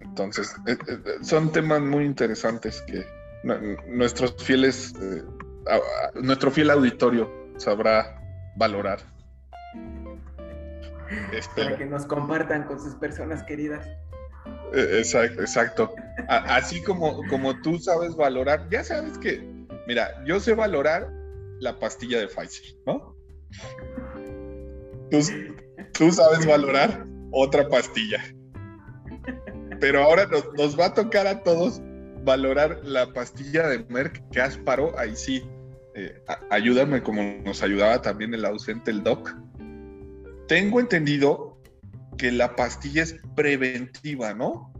[0.00, 3.06] Entonces, eh, eh, son temas muy interesantes que
[3.88, 5.22] nuestros fieles, eh,
[6.20, 8.20] nuestro fiel auditorio sabrá
[8.56, 8.98] valorar.
[11.56, 13.86] Para que nos compartan con sus personas queridas.
[14.72, 15.94] Exacto, exacto.
[16.28, 19.42] Así como, como tú sabes valorar, ya sabes que,
[19.86, 21.10] mira, yo sé valorar
[21.60, 23.16] la pastilla de Pfizer, ¿no?
[25.10, 25.18] Tú,
[25.92, 28.22] tú sabes valorar otra pastilla.
[29.80, 31.80] Pero ahora nos, va a tocar a todos
[32.24, 35.48] valorar la pastilla de Merck que Asparo, ahí sí,
[35.94, 39.34] eh, ayúdame como nos ayudaba también el ausente el doc.
[40.48, 41.60] Tengo entendido
[42.16, 44.72] que la pastilla es preventiva, ¿no?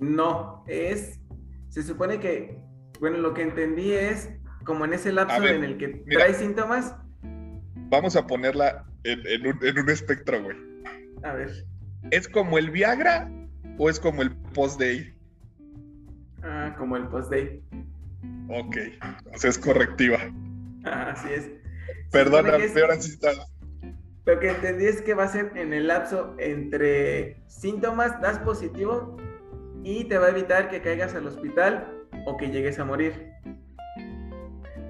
[0.00, 1.18] No, es,
[1.70, 2.58] se supone que,
[3.00, 4.28] bueno, lo que entendí es
[4.64, 6.94] como en ese lapso en el que trae síntomas.
[7.88, 10.56] Vamos a ponerla en, un, en un espectro, güey.
[11.22, 11.50] A ver.
[12.10, 13.30] ¿Es como el Viagra
[13.78, 15.14] o es como el post-day?
[16.42, 17.62] Ah, como el post-day.
[18.48, 18.76] Ok,
[19.36, 20.18] sea, es correctiva.
[20.84, 21.50] Ah, así es.
[22.10, 22.90] Perdona, peor
[24.26, 29.16] Lo que entendí es que va a ser en el lapso entre síntomas, das positivo
[29.84, 33.30] y te va a evitar que caigas al hospital o que llegues a morir.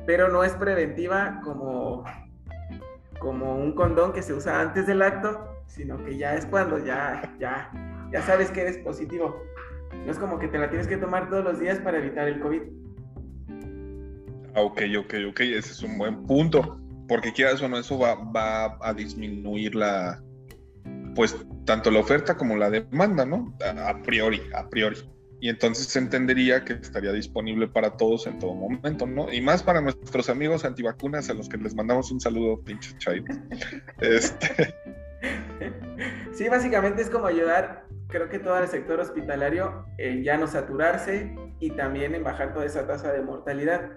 [0.06, 2.02] Pero no es preventiva como,
[3.18, 7.34] como un condón que se usa antes del acto, sino que ya es cuando ya,
[7.38, 7.70] ya,
[8.10, 9.42] ya sabes que eres positivo.
[10.06, 12.40] No es como que te la tienes que tomar todos los días para evitar el
[12.40, 12.62] COVID.
[14.54, 18.14] Ah, ok, ok, ok, ese es un buen punto, porque quieras o no, eso va,
[18.14, 20.22] va a disminuir la,
[21.14, 23.56] pues, tanto la oferta como la demanda, ¿no?
[23.64, 24.96] A, priori, a priori.
[25.40, 29.32] Y entonces se entendería que estaría disponible para todos en todo momento, ¿no?
[29.32, 33.36] Y más para nuestros amigos antivacunas a los que les mandamos un saludo, pinches chaitos.
[34.00, 34.74] este,
[36.32, 41.34] Sí, básicamente es como ayudar, creo que todo el sector hospitalario en ya no saturarse
[41.60, 43.90] y también en bajar toda esa tasa de mortalidad.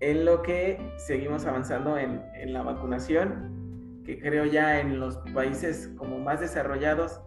[0.00, 6.20] En lo que seguimos avanzando en, la vacunación, que creo ya en los países como
[6.20, 7.20] más desarrollados,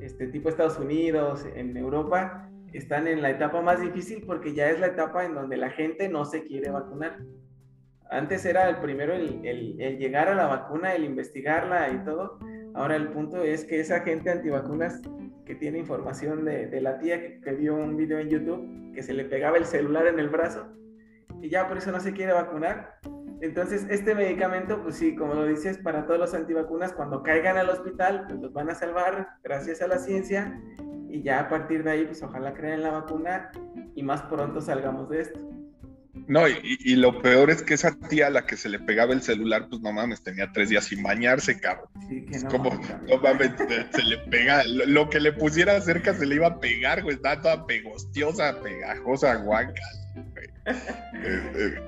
[0.00, 4.80] este tipo Estados Unidos, en Europa, están en la etapa más difícil porque ya es
[4.80, 7.18] la etapa en donde la gente no se quiere vacunar.
[8.10, 12.38] Antes era el primero el, llegar a la vacuna, el investigarla y todo.
[12.74, 15.02] Ahora el punto es que esa gente antivacunas
[15.44, 19.26] que tiene información de, la tía que, vio un video en YouTube que se le
[19.26, 20.78] pegaba el celular en el brazo
[21.42, 22.98] y ya por eso no se quiere vacunar.
[23.40, 27.68] Entonces, este medicamento, pues sí, como lo dices, para todos los antivacunas, cuando caigan al
[27.68, 30.60] hospital, pues los van a salvar gracias a la ciencia
[31.08, 33.50] y ya a partir de ahí, pues ojalá crean la vacuna
[33.94, 35.40] y más pronto salgamos de esto.
[36.26, 39.22] No, y, lo peor es que esa tía a la que se le pegaba el
[39.22, 41.88] celular, pues no mames, tenía tres días sin bañarse, cabrón.
[42.06, 42.70] Sí, que no, como,
[43.08, 43.52] no mames,
[43.92, 47.40] se, le pega, lo, que le pusiera cerca se le iba a pegar, güey, estaba
[47.40, 49.80] toda pegostiosa, pegajosa, guanca.
[51.24, 51.80] Eh, eh,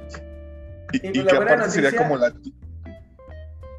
[0.93, 2.33] y, y, que aparte sería como la...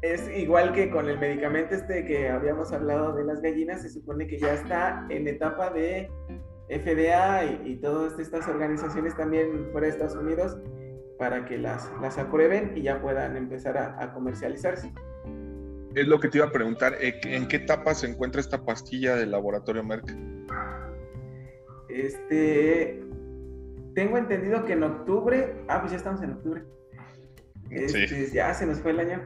[0.02, 4.26] Es igual que con el medicamento este que habíamos hablado de las gallinas, se supone
[4.26, 6.10] que ya está en etapa de
[6.68, 10.56] FDA y, todas estas organizaciones también fuera de Estados Unidos
[11.18, 14.92] para que las, las aprueben y ya puedan empezar a, comercializarse.
[15.94, 19.30] Es lo que te iba a preguntar, ¿en qué etapa se encuentra esta pastilla del
[19.30, 20.10] laboratorio Merck?
[21.90, 23.04] Este,
[23.94, 26.64] tengo entendido que en octubre, ah, pues ya estamos en octubre.
[27.70, 29.22] Este, ya se nos fue el año.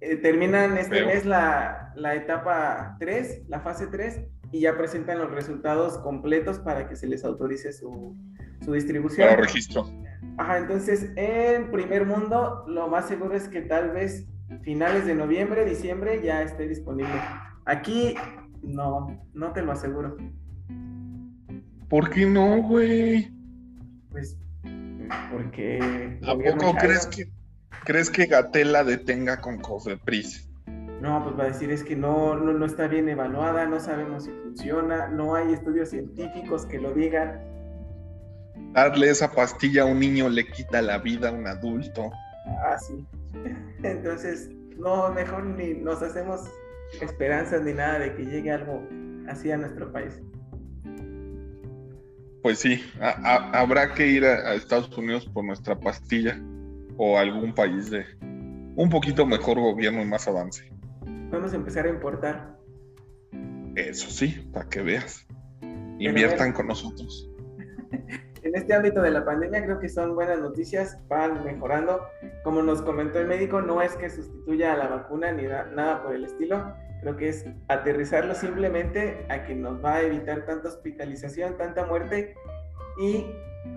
[0.00, 4.20] Eh, terminan este mes la, la etapa 3, la fase 3,
[4.52, 8.16] y ya presentan los resultados completos para que se les autorice su,
[8.64, 9.28] su distribución.
[9.28, 9.84] Para registro.
[10.36, 14.26] Ajá, entonces en primer mundo lo más seguro es que tal vez
[14.62, 17.14] finales de noviembre, diciembre ya esté disponible.
[17.64, 18.14] Aquí
[18.62, 20.16] no, no te lo aseguro.
[21.88, 23.32] ¿Por qué no, güey?
[24.14, 24.38] Pues
[25.32, 26.20] porque...
[26.22, 27.28] ¿A poco crees que,
[27.84, 30.48] crees que Gatela detenga con Cofepris?
[31.00, 34.30] No, pues va a decir es que no, no, está bien evaluada, no sabemos si
[34.30, 37.40] funciona, no hay estudios científicos que lo digan.
[38.72, 42.12] darle esa pastilla a un niño le quita la vida a un adulto.
[42.64, 43.04] Ah, sí.
[43.82, 44.48] Entonces,
[44.78, 46.42] no, mejor ni nos hacemos
[47.00, 48.86] esperanzas ni nada de que llegue algo
[49.28, 50.22] así a nuestro país.
[52.44, 52.78] Pues sí,
[53.54, 56.38] habrá que ir a, Estados Unidos por nuestra pastilla
[56.98, 60.70] o algún país de un poquito mejor gobierno y más avance.
[61.30, 62.54] Podemos empezar a importar.
[63.76, 65.26] Eso sí, para que veas.
[65.98, 67.30] Inviertan con nosotros.
[68.42, 72.02] en este ámbito de la pandemia creo que son buenas noticias, van mejorando.
[72.42, 76.14] Como nos comentó el médico, no es que sustituya a la vacuna ni nada por
[76.14, 81.58] el estilo, creo que es aterrizarlo simplemente a que nos va a evitar tanta hospitalización,
[81.58, 82.34] tanta muerte
[82.98, 83.26] y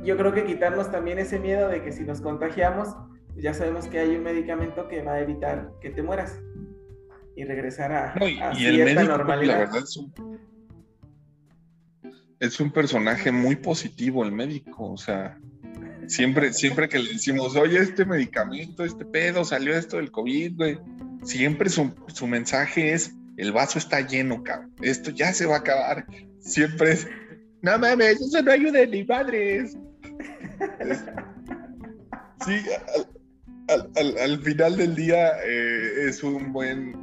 [0.03, 2.95] yo creo que quitarnos también ese miedo de que si nos contagiamos,
[3.35, 6.39] ya sabemos que hay un medicamento que va a evitar que te mueras
[7.35, 8.13] y regresar a,
[8.55, 9.53] cierta normalidad.
[9.53, 10.39] La verdad es un,
[12.39, 15.37] es un personaje muy positivo el médico, o sea,
[16.07, 20.79] siempre, siempre que le decimos, oye, este medicamento, este pedo, salió esto del COVID, güey,
[21.27, 26.05] siempre su, mensaje es, el vaso está lleno, cabrón, esto ya se va a acabar.
[26.39, 27.07] Siempre es,
[27.61, 29.77] no mames, eso no ayuda ni madres.
[32.45, 32.61] sí,
[33.67, 37.01] al, final del día eh, es un buen,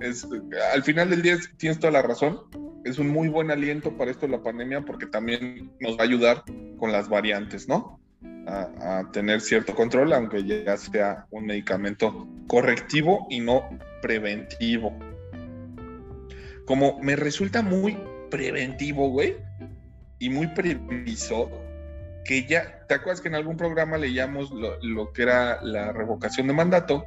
[0.72, 2.40] al final del día tienes toda la razón,
[2.84, 6.04] es un muy buen aliento para esto de la pandemia porque también nos va a
[6.04, 6.44] ayudar
[6.78, 8.00] con las variantes, ¿no?
[8.46, 13.62] A, tener cierto control, aunque ya sea un medicamento correctivo y no
[14.02, 14.98] preventivo.
[16.66, 17.98] Como me resulta muy
[18.30, 19.36] preventivo, güey,
[20.18, 21.50] y muy previsor,
[22.24, 26.54] que ya, ¿te acuerdas que en algún programa leíamos lo, que era la revocación de
[26.54, 27.04] mandato?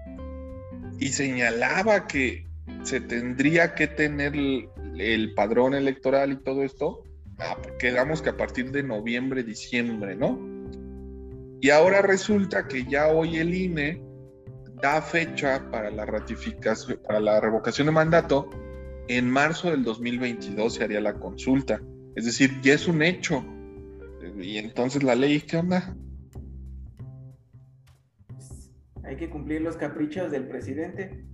[1.00, 2.46] Y señalaba que
[2.84, 7.04] se tendría que tener el padrón electoral y todo esto,
[7.40, 10.40] ah, quedamos que a partir de noviembre, diciembre, ¿no?
[11.60, 14.02] Y ahora resulta que ya hoy el INE
[14.82, 18.50] da fecha para la ratificación, para la revocación de mandato,
[19.08, 21.82] en marzo del 2022 se haría la consulta.
[22.16, 23.44] Es decir, ya es un hecho.
[24.40, 25.96] Y entonces la ley, ¿qué onda?
[29.04, 31.26] Hay que cumplir los caprichos del presidente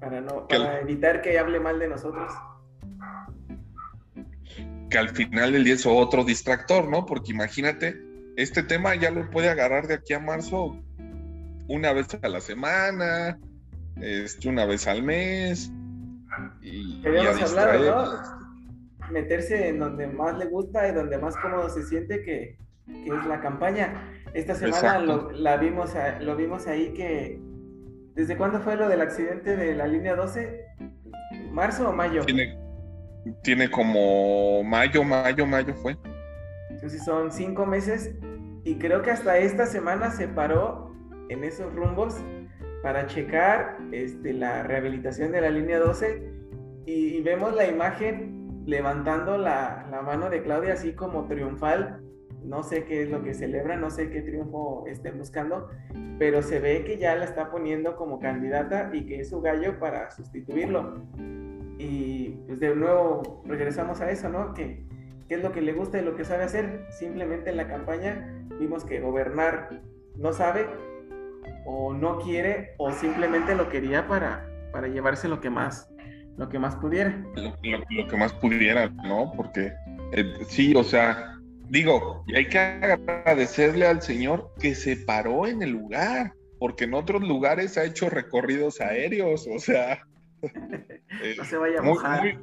[0.00, 2.30] para, no, para evitar que hable mal de nosotros.
[4.90, 7.04] Que al final del día es otro distractor, ¿no?
[7.04, 8.00] Porque imagínate,
[8.36, 10.80] este tema ya lo puede agarrar de aquí a marzo
[11.66, 13.38] una vez a la semana,
[13.96, 15.72] este, una vez al mes.
[16.62, 18.04] Y, ¿no?
[19.10, 23.40] Meterse en donde más le gusta y donde más cómodo se siente que, es la
[23.40, 24.12] campaña.
[24.34, 27.40] Esta semana lo, la vimos, lo vimos ahí que
[28.14, 30.64] ¿Desde cuándo fue lo del accidente de la línea 12?
[31.50, 32.24] ¿Marzo o mayo?
[33.42, 35.96] Tiene, como mayo, mayo, mayo fue.
[36.70, 38.12] Entonces son cinco meses
[38.62, 40.94] y creo que hasta esta semana se paró
[41.28, 42.14] en esos rumbos
[42.84, 46.22] para checar este, la rehabilitación de la línea 12
[46.84, 52.02] y, vemos la imagen levantando la, la, mano de Claudia así como triunfal
[52.44, 55.70] no sé qué es lo que celebra, no sé qué triunfo estén buscando,
[56.18, 59.78] pero se ve que ya la está poniendo como candidata y que es su gallo
[59.78, 61.06] para sustituirlo.
[61.78, 64.52] Y pues de nuevo regresamos a eso, ¿no?
[64.52, 64.84] Que,
[65.26, 66.84] ¿Qué es lo que le gusta y lo que sabe hacer?
[66.90, 69.70] Simplemente en la campaña vimos que gobernar
[70.16, 70.66] no sabe
[71.64, 75.88] o no quiere o simplemente lo quería para, para llevarse lo que más
[76.36, 77.24] lo que más pudiera.
[77.36, 79.32] Lo, que más pudiera, ¿no?
[79.36, 79.72] Porque
[80.12, 85.62] eh, sí, o sea, digo, y hay que agradecerle al Señor que se paró en
[85.62, 90.00] el lugar, porque en otros lugares ha hecho recorridos aéreos, o sea.
[90.42, 92.38] no se vaya a mojar.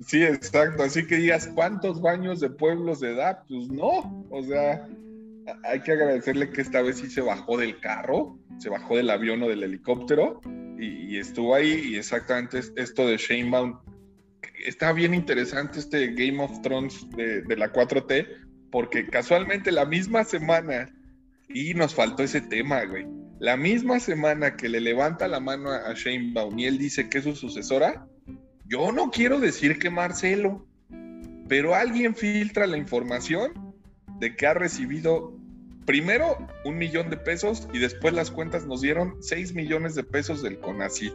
[0.00, 0.82] sí, exacto.
[0.82, 3.42] Así que digas, ¿cuántos baños de pueblos de edad?
[3.48, 4.88] Pues no, o sea,
[5.64, 9.42] hay que agradecerle que esta vez sí se bajó del carro, se bajó del avión
[9.42, 10.40] o del helicóptero
[10.78, 11.92] y, estuvo ahí.
[11.92, 13.78] Y exactamente esto de Shanebaum.
[14.64, 18.26] Está bien interesante este Game of Thrones de, la 4T,
[18.70, 20.90] porque casualmente la misma semana,
[21.48, 23.06] y nos faltó ese tema, güey,
[23.38, 27.18] la misma semana que le levanta la mano a Shane Baum y él dice que
[27.18, 28.06] es su sucesora,
[28.66, 30.66] yo no quiero decir que Marcelo,
[31.48, 33.63] pero alguien filtra la información
[34.20, 35.32] de que ha recibido
[35.86, 40.42] primero un millón de pesos y después las cuentas nos dieron seis millones de pesos
[40.42, 41.14] del CONACIT.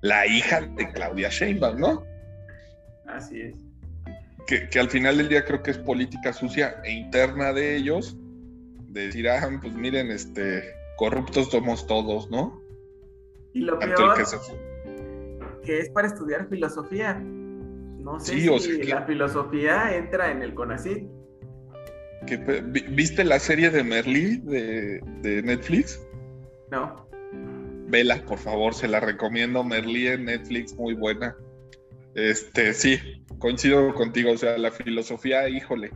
[0.00, 2.04] La hija de Claudia Sheinbaum, ¿no?
[3.06, 3.64] Así es
[4.46, 8.16] que, al final del día creo que es política sucia e interna de ellos,
[8.88, 12.60] de decir, ah, pues miren, este, corruptos somos todos, ¿no?
[13.52, 14.14] Y lo peor,
[15.64, 17.14] que, es para estudiar filosofía.
[17.14, 21.08] No sé si la filosofía entra en el CONACYT.
[22.90, 26.00] ¿Viste la serie de Merlí de, de Netflix?
[26.70, 27.08] No.
[27.88, 29.62] Vela, por favor, se la recomiendo.
[29.62, 31.36] Merlí en Netflix, muy buena.
[32.14, 34.32] Este, sí, coincido contigo.
[34.32, 35.90] O sea, la filosofía, híjole,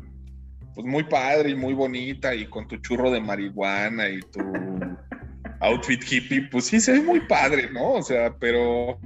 [0.75, 4.41] pues muy padre y muy bonita, y con tu churro de marihuana y tu
[5.61, 7.95] outfit hippie, pues sí se ve muy padre, ¿no?
[7.95, 8.99] O sea, pero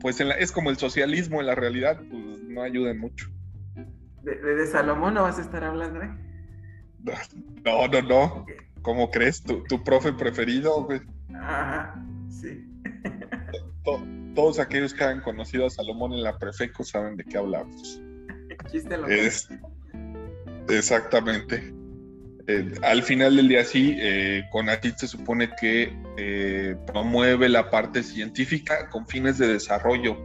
[0.00, 3.30] pues es como el socialismo en la realidad, pues no ayuda mucho.
[4.22, 6.10] ¿De, de Salomón no vas a estar hablando, eh?
[7.64, 8.46] No, no, no.
[8.82, 9.42] ¿Cómo crees?
[9.42, 11.00] ¿Tu, tu profe preferido, güey?
[11.34, 11.94] Ajá,
[12.28, 12.64] sí.
[14.34, 18.00] Todos aquellos que han conocido a Salomón en la Prefeco saben de qué hablamos.
[18.70, 19.48] Chiste lo es,
[20.68, 21.72] Exactamente.
[22.46, 28.02] Eh, al final del día sí, eh, Conatit se supone que eh, promueve la parte
[28.02, 30.18] científica con fines de desarrollo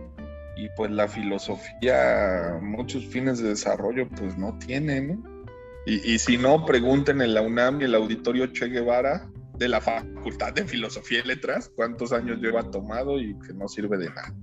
[0.57, 5.38] y pues la filosofía muchos fines de desarrollo pues no tiene, ¿no?
[5.85, 9.27] Y, si no, pregunten en la UNAM y el auditorio Che Guevara
[9.57, 13.97] de la Facultad de Filosofía y Letras cuántos años lleva tomado y que no sirve
[13.97, 14.33] de nada.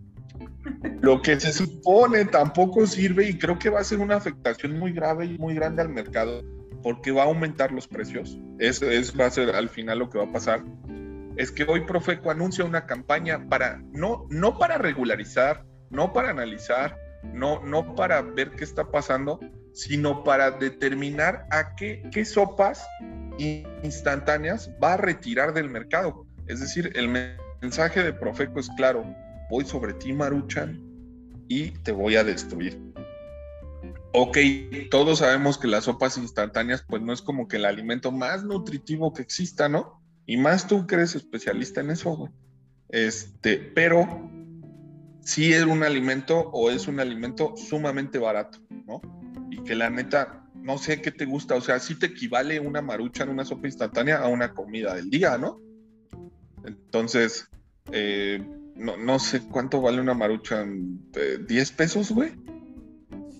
[1.00, 4.92] Lo que se supone tampoco sirve y creo que va a ser una afectación muy
[4.92, 6.42] grave y muy grande al mercado
[6.82, 8.38] porque va a aumentar los precios.
[8.58, 10.64] Eso es, va a ser al final lo que va a pasar.
[11.36, 16.96] Es que hoy Profeco anuncia una campaña para, no, no para regularizar, no para analizar,
[17.32, 19.40] no, no para ver qué está pasando,
[19.76, 22.86] sino para determinar a qué, qué sopas
[23.82, 26.26] instantáneas va a retirar del mercado.
[26.46, 27.10] Es decir, el
[27.60, 29.04] mensaje de Profeco es claro,
[29.50, 30.82] voy sobre ti Maruchan
[31.46, 32.80] y te voy a destruir.
[34.14, 34.38] Ok,
[34.90, 39.12] todos sabemos que las sopas instantáneas pues no es como que el alimento más nutritivo
[39.12, 40.02] que exista, ¿no?
[40.24, 42.32] Y más tú que eres especialista en eso, güey.
[42.88, 44.30] Este, pero
[45.20, 49.02] sí es un alimento o es un alimento sumamente barato, ¿no?
[49.56, 52.82] Y que la neta, no sé qué te gusta, o sea, sí te equivale una
[52.82, 55.58] marucha en una sopa instantánea a una comida del día, ¿no?
[56.64, 57.48] Entonces,
[57.90, 58.44] eh,
[58.74, 62.32] no, sé cuánto vale una marucha, ¿10 pesos, güey?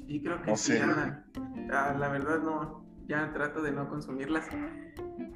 [0.07, 0.75] Sí, creo que sí.
[1.71, 4.47] Ah, la verdad no, ya trato de no consumirlas.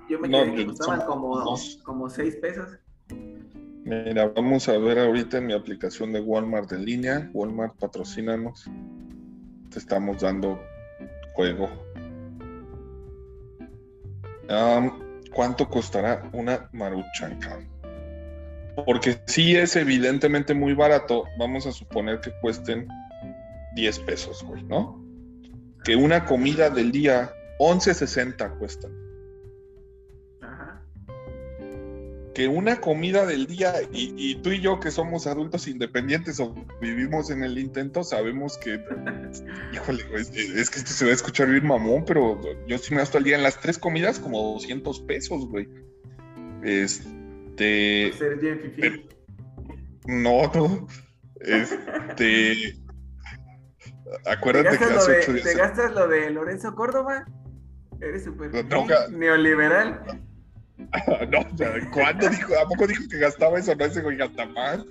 [0.08, 2.78] Yo me quedé que costaban como, como 6 pesos.
[3.84, 7.30] Mira, vamos a ver ahorita en mi aplicación de Walmart en línea.
[7.34, 8.70] Walmart patrocínanos
[9.70, 10.60] te estamos dando
[15.32, 17.60] ¿Cuánto costará una maruchanca?
[18.84, 22.88] Porque si es evidentemente muy barato, vamos a suponer que cuesten
[23.74, 25.02] 10 pesos, güey, ¿no?
[25.84, 29.09] Que una comida del día 11.60 cuestan.
[32.34, 37.30] Que una comida del día, y, tú y yo que somos adultos independientes o vivimos
[37.30, 38.74] en el intento, sabemos que,
[39.72, 43.18] híjole, es, que esto se va a escuchar bien mamón, pero yo sí me gasto
[43.18, 45.68] al día en las tres comidas como 200 pesos, güey.
[46.62, 48.12] Este...
[50.06, 50.86] no, no.
[51.40, 52.76] Este...
[54.26, 55.44] Acuérdate que hace ocho días...
[55.44, 57.24] ¿Te gastas lo de Lorenzo Córdoba?
[58.00, 58.52] Eres súper
[59.10, 60.22] neoliberal.
[61.30, 62.52] no, ¿cuándo dijo?
[62.58, 63.74] ¿A poco dijo que gastaba eso?
[63.74, 64.84] No, ese güey gasta más.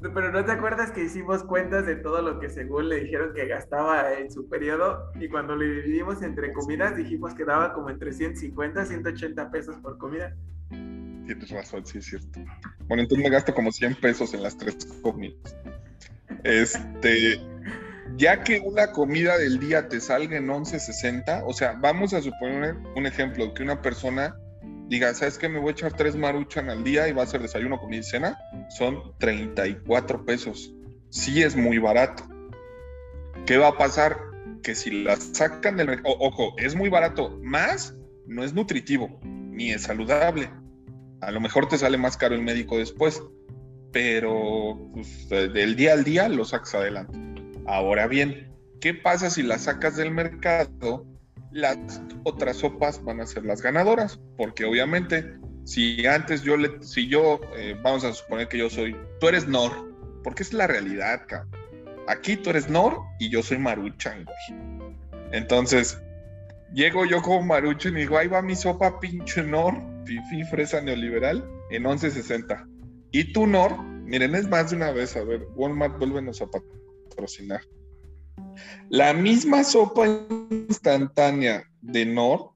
[0.00, 3.46] Pero ¿no te acuerdas que hicimos cuentas de todo lo que según le dijeron que
[3.46, 5.10] gastaba en su periodo?
[5.18, 9.96] Y cuando le dividimos entre comidas dijimos que daba como entre 150 180 pesos por
[9.98, 10.34] comida.
[10.70, 12.40] Tienes razón, sí es cierto.
[12.86, 15.56] Bueno, entonces me gasto como 100 pesos en las tres comidas.
[16.44, 17.40] Este,
[18.16, 22.76] ya que una comida del día te salga en 11.60, o sea, vamos a suponer
[22.94, 24.36] un ejemplo, que una persona
[24.88, 25.48] diga, ¿sabes qué?
[25.48, 28.04] Me voy a echar tres maruchan al día y va a ser desayuno, comida y
[28.04, 28.38] cena,
[28.76, 30.72] son 34 pesos.
[31.10, 32.24] Sí es muy barato.
[33.46, 34.18] ¿Qué va a pasar?
[34.62, 37.94] Que si la sacan del mercado, ojo, es muy barato, más
[38.26, 40.50] no es nutritivo, ni es saludable.
[41.20, 43.22] A lo mejor te sale más caro el médico después,
[43.92, 47.18] pero pues, del día al día lo sacas adelante.
[47.66, 51.06] Ahora bien, ¿qué pasa si la sacas del mercado
[51.56, 57.08] las otras sopas van a ser las ganadoras, porque obviamente si antes yo le, si
[57.08, 59.72] yo, eh, vamos a suponer que yo soy, tú eres Nor,
[60.22, 61.50] porque es la realidad, cabrón.
[62.06, 64.60] Aquí tú eres Nor y yo soy Maruchan, güey.
[65.32, 66.00] Entonces,
[66.72, 71.44] llego yo como Maruchan y digo, ahí va mi sopa pinche Nor, fifi fresa neoliberal,
[71.70, 72.64] en 11.60.
[73.10, 76.46] Y tú Nor, miren, es más de una vez, a ver, Walmart, vuélvenos a
[77.08, 77.62] patrocinar.
[78.88, 80.06] La misma sopa
[80.68, 82.52] instantánea de Nor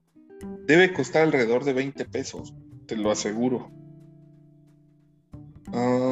[0.65, 2.53] debe costar alrededor de 20 pesos,
[2.85, 3.69] te lo aseguro.
[5.73, 6.07] Ah,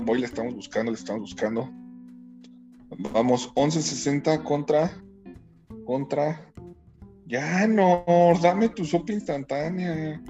[0.00, 1.70] voy, le estamos buscando, le estamos buscando.
[3.12, 4.90] Vamos, 11.60 contra
[5.84, 6.52] contra
[7.26, 8.04] Ya no,
[8.42, 10.22] dame tu sopa instantánea.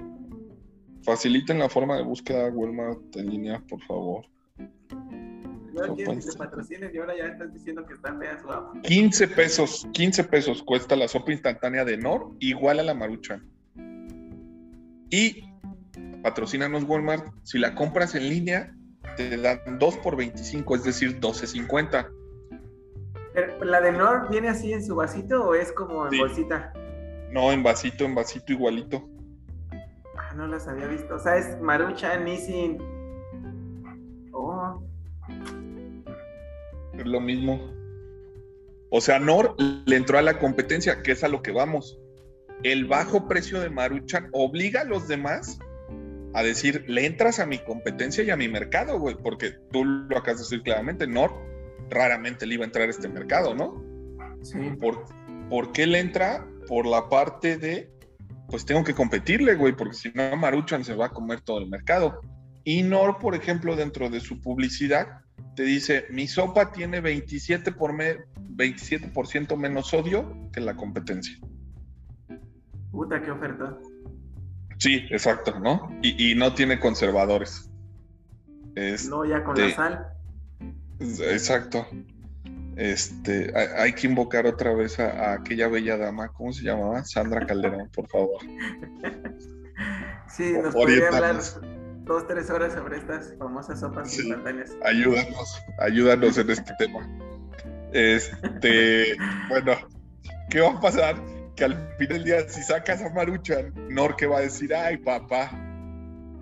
[1.03, 4.25] Faciliten la forma de búsqueda Walmart en línea, por favor.
[5.73, 9.27] No quieres que te patrocines y ahora ya estás diciendo que está fea su 15
[9.29, 13.49] pesos, 15 pesos cuesta la sopa instantánea de Nor, igual a la Maruchan.
[15.09, 15.43] Y
[16.21, 18.75] patrocínanos Walmart, si la compras en línea,
[19.17, 22.07] te dan 2 por 25, es decir, 12.50.
[23.61, 26.71] ¿La de Nor viene así en su vasito o es como en bolsita?
[27.31, 29.09] No, en vasito, en vasito igualito.
[30.15, 31.15] Ah, no las había visto.
[31.15, 32.77] O sea, es Maruchan, Nissin.
[37.13, 37.73] Lo mismo.
[38.89, 39.55] O sea, Nor
[39.85, 41.97] le entró a la competencia, que es a lo que vamos.
[42.63, 45.57] El bajo precio de Maruchan obliga a los demás
[46.33, 50.17] a decir, le entras a mi competencia y a mi mercado, güey, porque tú lo
[50.17, 51.31] acabas de decir claramente, Nor
[51.89, 53.83] raramente le iba a entrar a este mercado, ¿no?
[54.41, 54.57] Sí.
[54.79, 55.05] ¿Por,
[55.49, 56.47] ¿Por qué le entra?
[56.67, 57.91] Por la parte de,
[58.47, 61.67] pues tengo que competirle, güey, porque si no, Maruchan se va a comer todo el
[61.67, 62.21] mercado.
[62.63, 65.22] Y Nor, por ejemplo, dentro de su publicidad,
[65.55, 67.93] te dice, mi sopa tiene 27%, por
[68.37, 71.37] 27 menos sodio que la competencia.
[72.91, 73.77] Puta, qué oferta.
[74.77, 75.89] Sí, exacto, ¿no?
[76.01, 77.71] Y, no tiene conservadores.
[79.09, 80.07] no, ya con la este, sal.
[80.99, 81.87] Exacto.
[82.75, 87.03] Este, hay, que invocar otra vez a, aquella bella dama, ¿cómo se llamaba?
[87.03, 88.41] Sandra Calderón, por favor.
[90.29, 91.39] Sí, nos podría hablar
[92.05, 94.71] dos, tres horas sobre estas famosas sopas instantáneas.
[94.83, 97.09] Ayúdanos, ayúdanos en este tema.
[97.91, 99.15] Este,
[99.49, 99.73] bueno,
[100.49, 101.15] ¿qué va a pasar?
[101.55, 105.51] Que al fin del día, si sacas a Maruchan, Norque va a decir, ay papá,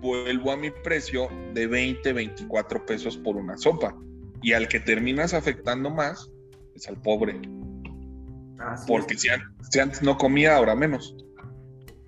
[0.00, 3.94] vuelvo a mi precio de 20, 24 pesos por una sopa.
[4.42, 6.30] Y al que terminas afectando más
[6.74, 7.40] es al pobre.
[8.86, 9.28] Porque Si,
[9.78, 11.16] antes, no comía, ahora menos.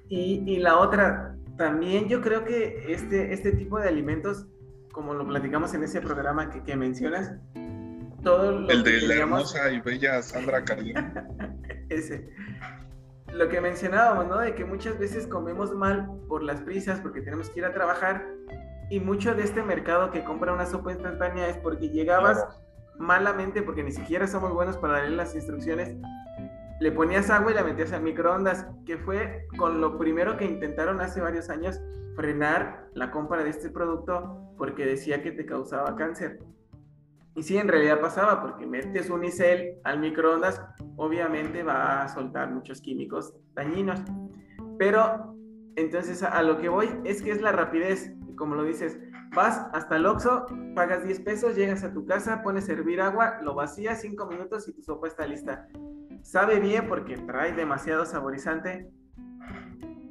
[0.08, 4.46] Y, y la otra, también yo creo que este, este tipo de alimentos,
[4.92, 7.32] como lo platicamos en ese programa que, que mencionas,
[8.22, 11.00] todo lo El de la hermosa y bella Sandra Carlino.
[11.88, 12.28] ese.
[13.32, 14.38] Lo que mencionábamos, ¿no?
[14.38, 18.26] De que muchas veces comemos mal por las prisas, porque tenemos que ir a trabajar,
[18.90, 22.44] y mucho de este mercado que compra una sopa instantánea es porque llegabas
[22.98, 25.96] malamente, porque ni siquiera somos buenos para darle las instrucciones,
[26.84, 31.00] le ponías agua y la metías al microondas, que fue con lo primero que intentaron
[31.00, 31.80] hace varios años
[32.14, 36.40] frenar la compra de este producto porque decía que te causaba cáncer.
[37.34, 40.60] Y sí, en realidad pasaba, porque metes un isel al microondas,
[40.96, 44.02] obviamente va a soltar muchos químicos dañinos.
[44.78, 45.34] Pero
[45.76, 48.98] entonces a, lo que voy es que es la rapidez, como lo dices,
[49.34, 53.38] vas hasta el Oxxo, pagas 10 pesos, llegas a tu casa, pones a hervir agua,
[53.40, 55.66] lo vacías 5 minutos y tu sopa está lista.
[56.22, 58.90] Sabe bien porque trae demasiado saborizante.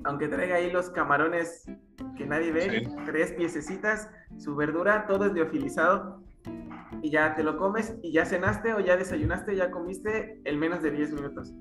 [0.03, 1.65] Aunque traiga ahí los camarones
[2.17, 6.21] que nadie ve, tres piececitas, su verdura, todo es liofilizado.
[7.01, 10.81] Y ya te lo comes y ya cenaste o ya desayunaste, ya comiste en menos
[10.81, 11.53] de 10 minutos.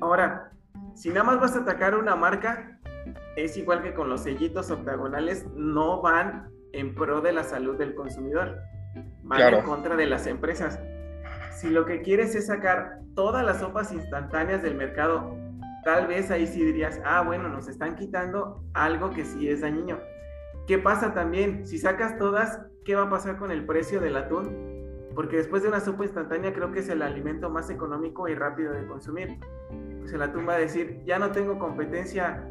[0.00, 0.52] Ahora,
[0.94, 2.78] si nada más vas a atacar una marca,
[3.36, 7.94] es igual que con los sellitos octagonales, no van en pro de la salud del
[7.94, 8.58] consumidor,
[9.22, 10.78] van en contra de las empresas
[11.56, 15.34] si lo que quieres es sacar todas las sopas instantáneas del mercado,
[15.84, 19.98] tal vez ahí sí dirías, ah, bueno, nos están quitando algo que sí es dañino.
[20.66, 21.66] ¿Qué pasa también?
[21.66, 25.08] Si sacas todas, ¿qué va a pasar con el precio del atún?
[25.14, 28.74] Porque después de una sopa instantánea creo que es el alimento más económico y rápido
[28.74, 29.38] de consumir.
[30.00, 32.46] Pues el atún va a decir, ya no tengo competencia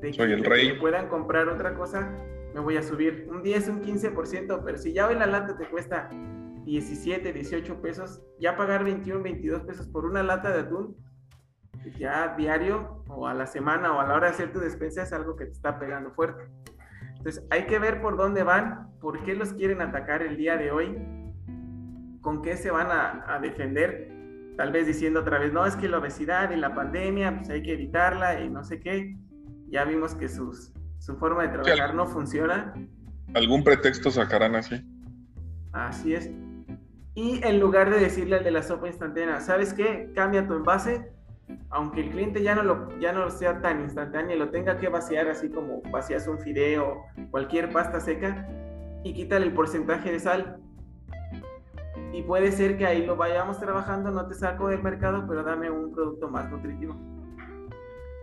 [0.00, 2.10] de que, me puedan comprar otra cosa,
[2.54, 5.66] me voy a subir un 10, un 15%, pero si ya hoy la lata te
[5.66, 6.10] cuesta
[6.68, 10.96] 17, 18 pesos, ya pagar 21, 22 pesos por una lata de atún,
[11.98, 15.12] ya diario o a la semana o a la hora de hacer tu despensa es
[15.14, 16.44] algo que te está pegando fuerte.
[17.16, 20.70] Entonces hay que ver por dónde van, por qué los quieren atacar el día de
[20.70, 20.94] hoy,
[22.20, 24.12] con qué se van a, defender,
[24.58, 27.62] tal vez diciendo otra vez, no, es que la obesidad y la pandemia, pues hay
[27.62, 29.16] que evitarla y no sé qué.
[29.70, 32.74] Ya vimos que sus, su forma de trabajar no funciona.
[33.32, 34.82] Algún pretexto sacarán así.
[35.72, 36.30] Así es.
[37.18, 40.08] Y en lugar de decirle al de la sopa instantánea, ¿sabes qué?
[40.14, 41.10] Cambia tu envase,
[41.68, 44.88] aunque el cliente ya no lo ya no sea tan instantáneo y lo tenga que
[44.88, 47.02] vaciar así como vacías un fideo,
[47.32, 48.46] cualquier pasta seca,
[49.02, 50.58] y quítale el porcentaje de sal.
[52.12, 55.68] Y puede ser que ahí lo vayamos trabajando, no te saco del mercado, pero dame
[55.68, 56.94] un producto más nutritivo.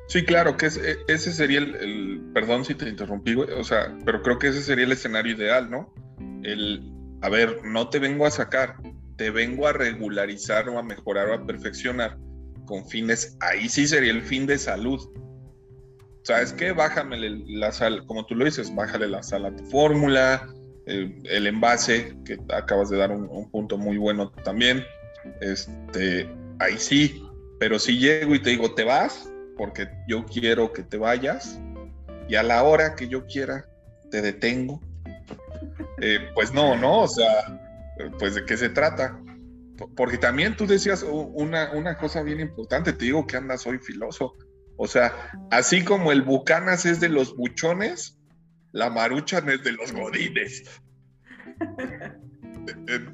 [0.08, 4.22] Sí, claro, que e, ese sería el, el, perdón si te interrumpí, o sea, pero
[4.22, 5.94] creo que ese sería el escenario ideal, ¿no?
[6.44, 6.95] El,
[7.26, 8.76] a ver, no te vengo a sacar,
[9.16, 12.20] te vengo a regularizar o a mejorar o a perfeccionar
[12.66, 15.00] con fines, ahí sí sería el fin de salud.
[16.22, 16.72] ¿Sabes qué?
[16.72, 17.18] Bájame
[17.48, 20.48] la sal, como tú lo dices, bájale la sal a tu fórmula,
[20.86, 24.84] el, envase, que acabas de dar un, punto muy bueno también.
[25.42, 27.24] Este, ahí sí,
[27.60, 31.60] pero si llego y te digo, te vas, porque yo quiero que te vayas,
[32.30, 33.66] y a la hora que yo quiera,
[34.12, 34.80] te detengo.
[36.02, 37.02] Eh, pues no, ¿no?
[37.02, 37.60] O sea,
[38.20, 39.20] pues de qué se trata.
[39.96, 44.34] Porque también tú decías una, una cosa bien importante, te digo que andas hoy filoso.
[44.78, 45.14] O sea,
[45.52, 48.18] así como el Bucanas es de los buchones,
[48.72, 50.64] la Maruchan es de los godines.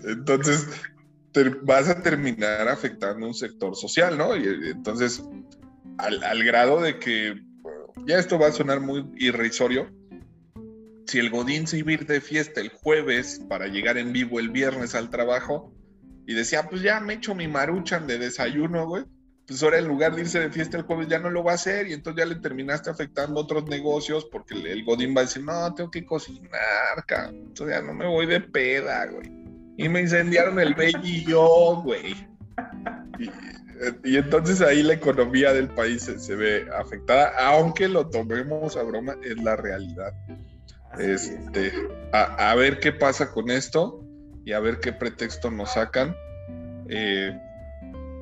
[0.03, 0.67] Entonces,
[1.63, 4.35] vas a terminar afectando un sector social, ¿no?
[4.35, 5.23] Y entonces,
[5.97, 7.41] al, grado de que,
[8.05, 9.89] ya esto va a sonar muy irrisorio,
[11.05, 14.39] si el Godín se iba a ir de fiesta el jueves para llegar en vivo
[14.39, 15.73] el viernes al trabajo
[16.25, 19.03] y decía, pues ya me echo mi maruchan de desayuno, güey,
[19.47, 21.55] pues ahora en lugar de irse de fiesta el jueves ya no lo va a
[21.55, 25.43] hacer y entonces ya le terminaste afectando otros negocios porque el, Godín va a decir,
[25.43, 29.29] no, tengo que cocinar, entonces ya no me voy de peda, güey.
[29.77, 32.15] Y me incendiaron el baby yo, güey.
[34.03, 39.15] Y, entonces ahí la economía del país se, ve afectada, aunque lo tomemos a broma,
[39.23, 40.13] es la realidad.
[40.99, 41.71] Este,
[42.11, 44.03] a, ver qué pasa con esto
[44.45, 46.15] y a ver qué pretexto nos sacan.
[46.89, 47.37] Eh,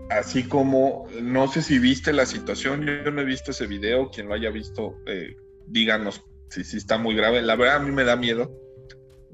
[0.09, 4.27] así como, no sé si viste la situación, yo no he visto ese video, quien
[4.27, 5.35] lo haya visto, eh,
[5.67, 7.41] díganos si, si está muy grave.
[7.41, 8.51] La verdad a mí me da miedo.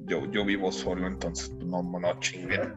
[0.06, 2.74] Yo, yo vivo solo, entonces no, no chinguen.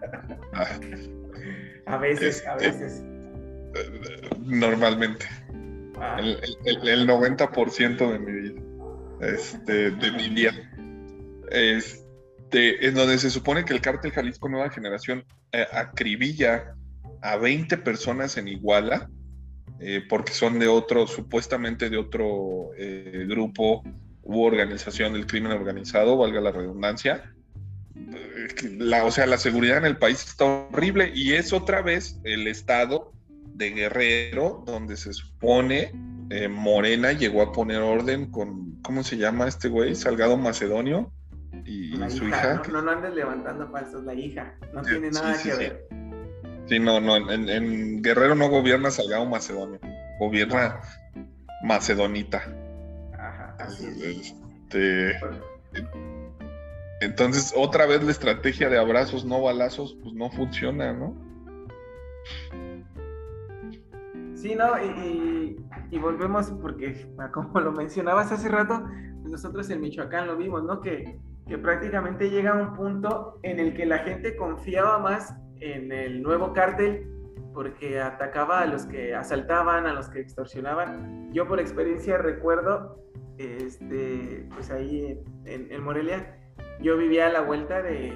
[1.87, 3.03] a veces, a este, veces.
[4.45, 5.27] Normalmente.
[5.97, 6.19] Ah.
[6.21, 8.63] El, el, 90% de mi vida.
[9.21, 10.53] Este, de mi día.
[11.51, 16.75] Este, en donde se supone que el cártel Jalisco Nueva Generación eh, acribilla
[17.21, 19.11] a 20 personas en Iguala,
[19.81, 23.83] eh, porque son de otro, supuestamente de otro eh, grupo
[24.23, 27.33] u organización del crimen organizado, valga la redundancia.
[28.79, 32.47] La, o sea, la seguridad en el país está horrible y es otra vez el
[32.47, 33.13] estado
[33.55, 35.91] de Guerrero donde se supone
[36.31, 39.95] eh, Morena llegó a poner orden con, ¿cómo se llama este güey?
[39.95, 41.13] Salgado Macedonio
[41.65, 42.63] y, su hija.
[42.71, 44.55] no, no, andes levantando falsos, la hija.
[44.75, 45.89] No tiene nada que ver.
[46.67, 49.81] Sí, no, no, en, Guerrero no gobierna Salgado Macedonio,
[50.19, 50.81] gobierna
[51.63, 52.43] Macedonita.
[53.15, 55.19] Ajá, así este,
[57.01, 61.15] entonces, otra vez la estrategia de abrazos, no balazos, pues no funciona, ¿no?
[64.39, 65.57] Sí, no, y,
[65.99, 68.85] volvemos porque, como lo mencionabas hace rato,
[69.25, 70.81] nosotros en Michoacán lo vimos, ¿no?
[70.81, 71.19] Que,
[71.63, 77.09] prácticamente llega un punto en el que la gente confiaba más en el nuevo cártel
[77.55, 81.33] porque atacaba a los que asaltaban, a los que extorsionaban.
[81.33, 83.03] Yo por experiencia recuerdo,
[83.39, 86.39] este, pues ahí en, Morelia,
[86.83, 88.13] yo vivía a la vuelta de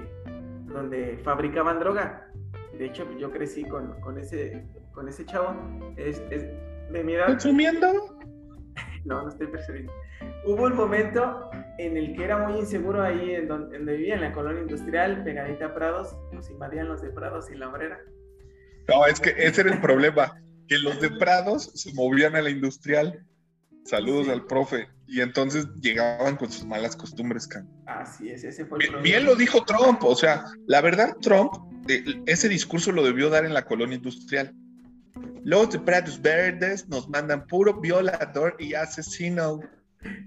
[0.66, 2.28] donde fabricaban droga.
[2.76, 4.62] De hecho, yo crecí con, con ese,
[4.92, 5.54] con ese chavo.
[5.96, 8.18] Es, de mi ¿Consumiendo?
[9.04, 9.92] no, no estoy percibiendo.
[10.44, 14.32] Hubo un momento en el que era muy inseguro ahí en donde, vivía, en la
[14.32, 17.98] colonia industrial, pegadita a Prados, nos invadían los de Prados y la obrera.
[18.88, 22.50] No, es que ese era el problema, que los de Prados se movían a la
[22.50, 23.24] industrial.
[23.84, 24.88] Saludos al profe.
[25.06, 27.48] Y entonces llegaban con sus malas costumbres,
[27.86, 29.02] Así es, ese fue el problema.
[29.02, 31.52] Bien lo dijo Trump, o sea, la verdad, Trump,
[31.88, 34.54] eh, ese discurso lo debió dar en la colonia industrial.
[35.44, 39.60] Los de Prados Verdes nos mandan puro violador y asesino.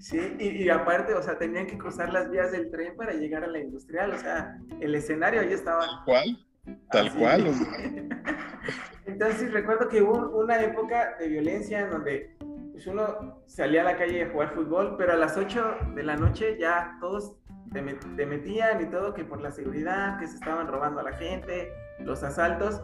[0.00, 3.46] Sí, y, aparte, o sea, tenían que cruzar las vías del tren para llegar a
[3.46, 5.80] la industrial, o sea, el escenario ahí estaba.
[5.80, 6.46] Tal cual,
[6.90, 7.46] tal cual.
[9.06, 12.36] Entonces recuerdo que hubo una época de violencia en donde
[12.72, 16.16] pues, uno salía a la calle a jugar fútbol, pero a las 8 de la
[16.16, 17.36] noche ya todos
[17.72, 21.12] te, te metían y todo, que por la seguridad, que se estaban robando a la
[21.12, 21.70] gente,
[22.00, 22.82] los asaltos.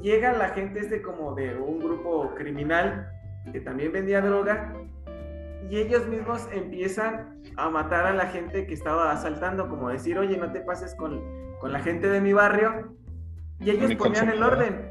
[0.00, 3.10] Llega la gente este como de un grupo criminal
[3.52, 4.74] que también vendía droga
[5.68, 10.36] y ellos mismos empiezan a matar a la gente que estaba asaltando, como decir, oye,
[10.36, 11.22] no te pases con,
[11.60, 12.96] con la gente de mi barrio.
[13.60, 14.90] Y ellos ponían el orden.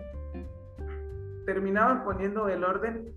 [1.45, 3.13] Terminaban poniendo el orden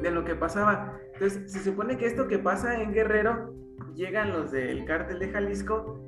[0.00, 0.98] de lo que pasaba.
[1.14, 3.54] Entonces, se supone que esto que pasa en Guerrero,
[3.94, 5.98] llegan los del cártel de Jalisco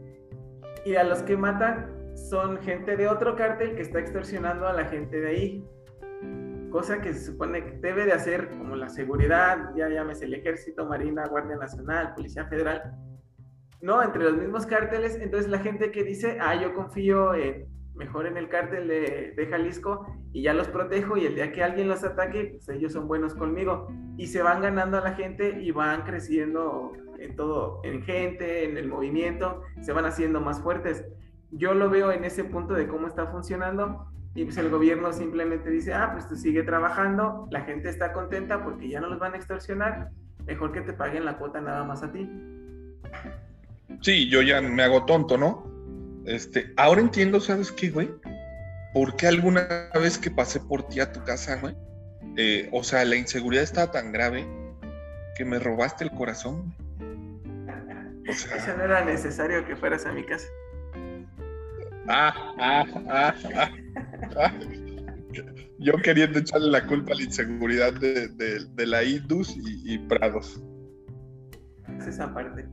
[0.85, 4.85] y a los que matan son gente de otro cártel que está extorsionando a la
[4.87, 5.65] gente de ahí
[6.73, 10.87] cosa que se supone que debe de hacer como la seguridad, ya llámese el ejército,
[10.87, 12.97] marina, guardia nacional, policía federal,
[13.83, 14.03] ¿no?
[14.03, 18.39] Entre los mismos cárteles, entonces la gente que dice, ah, yo confío en, mejor en
[18.39, 22.57] el cártel de, Jalisco y ya los protejo y el día que alguien los ataque,
[22.57, 26.93] pues ellos son buenos conmigo y se van ganando a la gente y van creciendo
[27.19, 31.05] en todo, en gente, en el movimiento, se van haciendo más fuertes.
[31.53, 35.71] Yo lo veo en ese punto de cómo está funcionando y pues el gobierno simplemente
[35.71, 39.35] dice, ah, pues tú sigue trabajando, la gente está contenta porque ya no los van
[39.35, 40.09] a extorsionar,
[40.47, 42.29] mejor que te paguen la cuota nada más a ti.
[44.01, 45.71] Sí, yo ya me hago tonto, ¿no?
[46.25, 48.11] Este, ahora entiendo, ¿sabes qué, güey?
[48.95, 51.77] ¿Por qué alguna vez que pasé por ti a tu casa, güey?
[52.37, 54.47] Eh, o sea, la inseguridad estaba tan grave
[55.37, 56.75] que me robaste el corazón.
[58.29, 60.47] O sea, Eso no era necesario que fueras a mi casa.
[62.09, 63.71] Ah, ah, ah, ah,
[64.37, 64.53] ah.
[65.79, 70.63] Yo queriendo echarle la culpa a la inseguridad de, la Indus y, y Prados.
[71.99, 72.67] Es esa parte.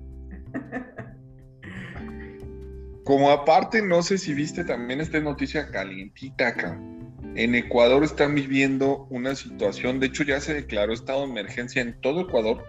[3.04, 6.80] Como aparte, no sé si viste también esta noticia calientita acá.
[7.36, 12.00] En Ecuador están viviendo una situación, de hecho ya se declaró estado de emergencia en
[12.02, 12.64] todo Ecuador,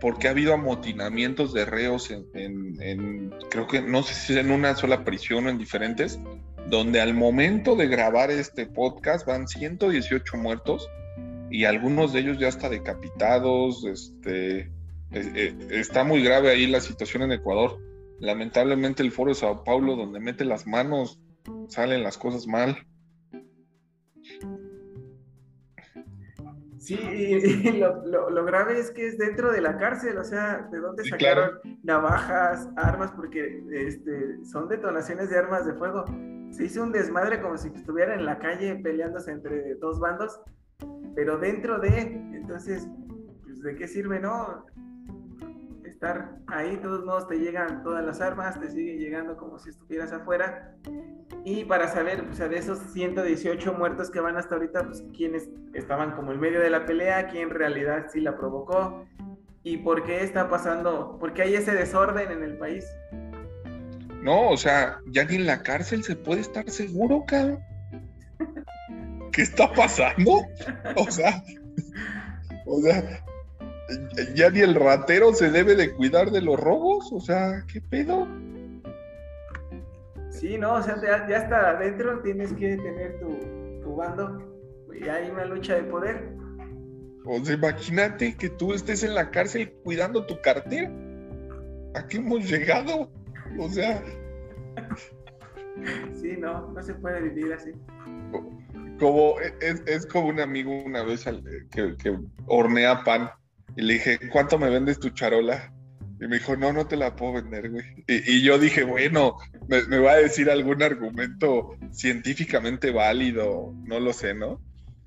[0.00, 5.04] porque ha habido amotinamientos de reos en, creo que no sé si en una sola
[5.04, 6.20] prisión o en diferentes,
[6.68, 10.88] donde al momento de grabar este podcast van 118 muertos
[11.50, 14.70] y algunos de ellos ya está decapitados, este, eh,
[15.12, 17.78] eh, está muy grave ahí la situación en Ecuador
[18.20, 21.18] lamentablemente el foro de Sao Paulo, donde mete las manos,
[21.68, 22.86] salen las cosas mal.
[26.88, 31.04] Sí, y, lo, grave es que es dentro de la cárcel, o sea, ¿de dónde
[31.04, 31.50] sacaron
[31.82, 33.12] navajas, armas?
[33.12, 36.06] Porque este, son detonaciones de armas de fuego.
[36.50, 40.40] Se hizo un desmadre como si estuviera en la calle peleándose entre dos bandos,
[41.14, 41.98] pero dentro de,
[42.32, 42.88] entonces,
[43.42, 44.64] pues, ¿de qué sirve, no?
[46.46, 50.12] Ahí, de todos modos te llegan todas las armas, te siguen llegando como si estuvieras
[50.12, 50.74] afuera.
[51.44, 55.48] Y para saber, o sea, de esos 118 muertos que van hasta ahorita, pues quiénes
[55.74, 59.06] estaban como en medio de la pelea, quién en realidad sí la provocó
[59.62, 62.84] y por qué está pasando, por qué hay ese desorden en el país.
[64.22, 67.60] No, o sea, ya ni en la cárcel se puede estar seguro, cabrón.
[69.32, 70.42] ¿Qué está pasando?
[70.96, 71.42] O sea,
[72.66, 73.24] o sea,
[74.34, 78.26] ya ni el ratero se debe de cuidar de los robos, o sea, ¿qué pedo?
[80.30, 84.38] Sí, no, o sea, ya, está adentro tienes que tener tu, bando
[84.94, 86.28] y hay una lucha de poder.
[87.24, 90.90] O sea, imagínate que tú estés en la cárcel cuidando tu cartera.
[91.94, 93.10] ¿A qué hemos llegado?
[93.58, 94.02] O sea.
[96.12, 97.70] Sí, no, no se puede vivir así.
[98.98, 101.24] Como es, como un amigo una vez
[101.70, 103.30] que, que hornea pan
[103.78, 105.72] y le dije, ¿cuánto me vendes tu charola?
[106.20, 107.84] Y me dijo, no, no te la puedo vender, güey.
[108.08, 109.36] Y, yo dije, bueno,
[109.68, 114.60] me, va a decir algún argumento científicamente válido, no lo sé, ¿no?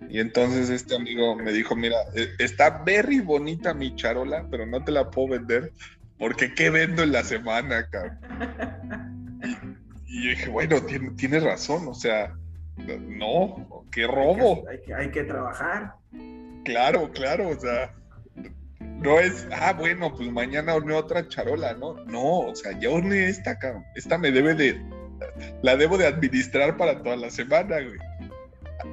[0.08, 4.82] Y entonces este amigo me dijo, mira, e, está very bonita mi charola, pero no
[4.86, 5.74] te la puedo vender
[6.18, 8.20] porque ¿qué vendo en la semana, cabrón?
[10.08, 10.78] Y, yo dije, bueno,
[11.18, 12.38] tiene, razón, o sea,
[12.78, 14.64] no, qué robo.
[14.70, 15.96] Hay que, hay que trabajar.
[16.64, 17.94] Claro, claro, o sea,
[19.02, 21.96] no es, ah, bueno, pues mañana horneo otra charola, ¿no?
[22.06, 23.84] No, o sea, ya horneé esta, cabrón.
[23.96, 24.80] Esta me debe de,
[25.64, 27.98] la debo de administrar para toda la semana, güey.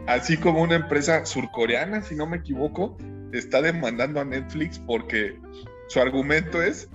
[0.06, 2.96] Así como una empresa surcoreana, si no me equivoco,
[3.32, 5.38] está demandando a Netflix porque
[5.88, 6.88] su argumento es,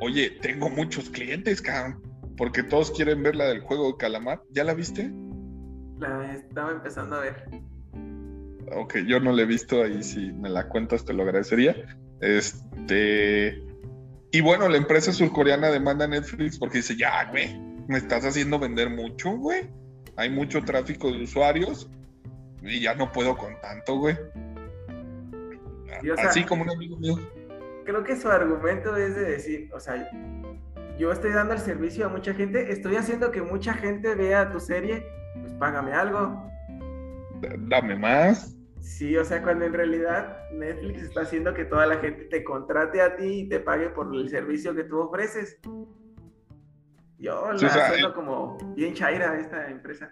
[0.00, 2.02] oye, tengo muchos clientes, cabrón,
[2.36, 4.42] porque todos quieren ver la del juego de calamar.
[4.50, 5.12] ¿Ya la viste?
[5.98, 7.44] La estaba empezando a ver.
[8.76, 11.74] Ok, yo no la he visto ahí, si me la cuentas te lo agradecería.
[12.20, 13.62] Este.
[14.30, 17.58] Y bueno, la empresa surcoreana demanda a Netflix porque dice, ya, güey,
[17.88, 19.70] me estás haciendo vender mucho, güey.
[20.16, 21.90] Hay mucho tráfico de usuarios
[22.62, 24.16] y ya no puedo con tanto, güey.
[26.18, 27.16] Así como un amigo mío.
[27.84, 30.10] Creo que su argumento es de decir, o sea,
[30.98, 34.60] yo estoy dando el servicio a mucha gente, estoy haciendo que mucha gente vea tu
[34.60, 35.06] serie,
[35.40, 36.50] pues págame algo.
[37.60, 38.54] Dame más.
[38.80, 43.00] Sí, o sea, cuando en realidad Netflix está haciendo que toda la gente te contrate
[43.00, 45.58] a ti y te pague por el servicio que tú ofreces.
[47.18, 50.10] Yo la haciendo como bien chaira esta empresa.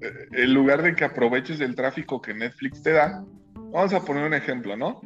[0.00, 4.24] Eh, en lugar de que aproveches el tráfico que Netflix te da, vamos a poner
[4.24, 5.00] un ejemplo, ¿no?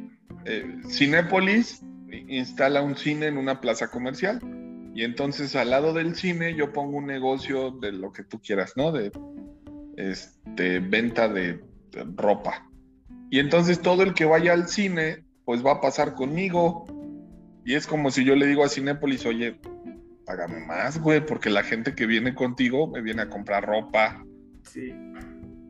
[0.45, 1.83] Eh, Cinépolis
[2.27, 4.39] instala un cine en una plaza comercial
[4.93, 8.73] y entonces al lado del cine yo pongo un negocio de lo que tú quieras,
[8.75, 8.91] ¿no?
[8.91, 9.11] De
[9.97, 11.63] este, venta de
[12.15, 12.69] ropa.
[13.33, 16.85] Y entonces todo el que vaya al cine, pues va a pasar conmigo.
[17.65, 19.59] Y es como si yo le digo a Cinépolis, oye,
[20.23, 24.23] págame más, güey, porque la gente que viene contigo me viene a comprar ropa,
[24.61, 24.95] Sí.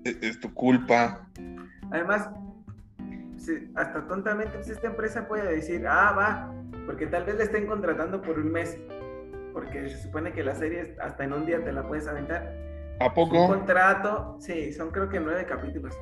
[0.04, 1.30] Es, tu culpa.
[1.90, 2.30] Además,
[3.76, 6.54] hasta tontamente, pues esta empresa puede decir, ah, va,
[6.86, 8.78] porque tal vez le estén contratando por un mes,
[9.54, 12.46] porque se supone que la serie hasta en un día te la puedes aventar.
[13.00, 13.42] ¿A poco?
[13.42, 15.96] Un contrato, sí, son creo que nueve capítulos.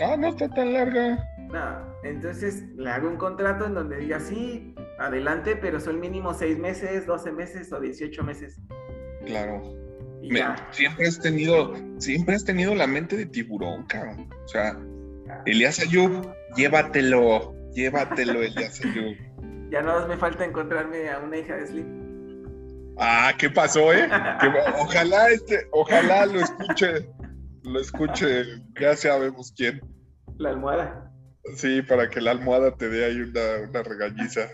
[0.00, 1.24] Ah, no está tan larga.
[1.38, 6.58] No, entonces le hago un contrato en donde diga, sí, adelante, pero son mínimo seis
[6.58, 8.58] meses, doce meses o dieciocho meses.
[9.26, 9.62] Claro.
[10.70, 14.28] siempre has tenido, siempre has tenido la mente de tiburón, cabrón.
[14.44, 14.76] O sea.
[15.46, 19.16] Elías Ayub, llévatelo, llévatelo, Elías Ayub.
[19.70, 22.02] Ya no me falta encontrarme a una hija de Slim.
[22.98, 24.06] Ah, ¿qué pasó, eh?
[24.78, 27.08] ojalá este, ojalá lo escuche,
[27.64, 28.44] lo escuche,
[28.80, 29.80] ya sabemos quién.
[30.38, 31.12] La almohada.
[31.56, 34.50] Sí, para que la almohada te dé ahí una, una regañiza.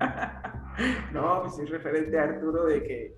[1.12, 3.14] no, pues es referente a Arturo de que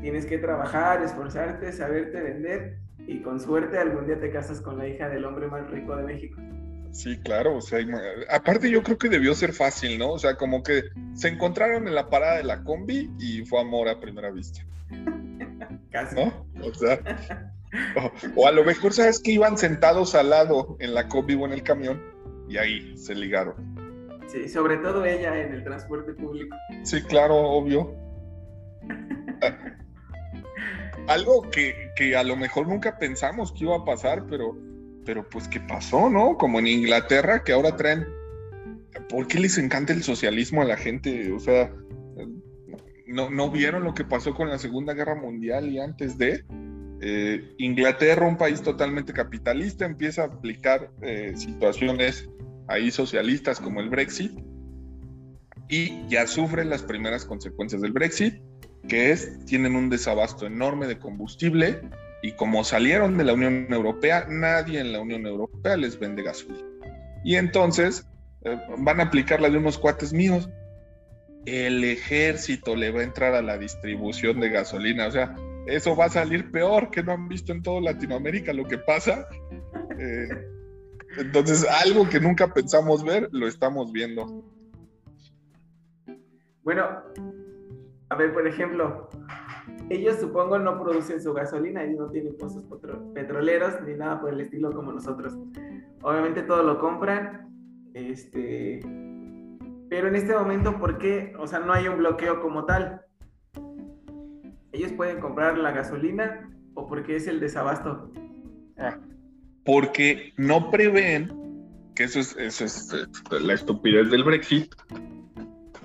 [0.00, 4.88] tienes que trabajar, esforzarte, saberte vender y con suerte algún día te casas con la
[4.88, 6.40] hija del hombre más rico de México.
[6.92, 7.80] Sí, claro, o sea,
[8.30, 10.12] aparte yo creo que debió ser fácil, ¿no?
[10.12, 13.88] O sea, como que se encontraron en la parada de la combi y fue amor
[13.88, 14.62] a primera vista.
[15.90, 16.16] Casi.
[16.16, 16.46] ¿No?
[16.62, 16.98] O sea,
[18.34, 21.52] o, a lo mejor, ¿sabes que iban sentados al lado en la combi o en
[21.52, 22.02] el camión
[22.48, 23.54] y ahí se ligaron?
[24.26, 26.56] Sí, sobre todo ella en el transporte público.
[26.82, 27.94] Sí, claro, obvio.
[31.06, 34.56] Algo que, que a lo mejor nunca pensamos que iba a pasar, pero
[35.06, 36.36] pero pues ¿qué pasó, no?
[36.36, 38.06] Como en Inglaterra, que ahora traen...
[39.08, 41.32] ¿Por qué les encanta el socialismo a la gente?
[41.32, 41.72] O sea,
[43.06, 46.44] ¿no, no vieron lo que pasó con la Segunda Guerra Mundial y antes de?
[47.00, 52.28] Eh, Inglaterra, un país totalmente capitalista, empieza a aplicar eh, situaciones
[52.68, 54.32] ahí socialistas como el Brexit
[55.68, 58.34] y ya sufren las primeras consecuencias del Brexit,
[58.88, 61.80] que es, tienen un desabasto enorme de combustible,
[62.22, 66.66] y como salieron de la Unión Europea, nadie en la Unión Europea les vende gasolina.
[67.24, 68.06] Y entonces
[68.44, 70.48] eh, van a aplicar la de unos cuates míos.
[71.44, 75.06] El ejército le va a entrar a la distribución de gasolina.
[75.06, 75.34] O sea,
[75.66, 79.26] eso va a salir peor que no han visto en toda Latinoamérica lo que pasa.
[79.98, 80.28] Eh,
[81.18, 84.44] entonces, algo que nunca pensamos ver, lo estamos viendo.
[86.62, 86.84] Bueno,
[88.08, 89.08] a ver, por ejemplo,
[89.88, 92.64] ellos supongo no producen su gasolina, ellos no tienen pozos
[93.14, 95.36] petroleros ni nada por el estilo como nosotros.
[96.02, 97.48] Obviamente todo lo compran,
[97.94, 98.80] este,
[99.88, 101.34] pero en este momento, ¿por qué?
[101.38, 103.00] O sea, no hay un bloqueo como tal.
[104.76, 108.12] Ellos pueden comprar la gasolina o porque es el desabasto.
[108.78, 108.98] Ah,
[109.64, 111.32] porque no prevén,
[111.94, 114.74] que eso es, eso es eh, la estupidez del Brexit,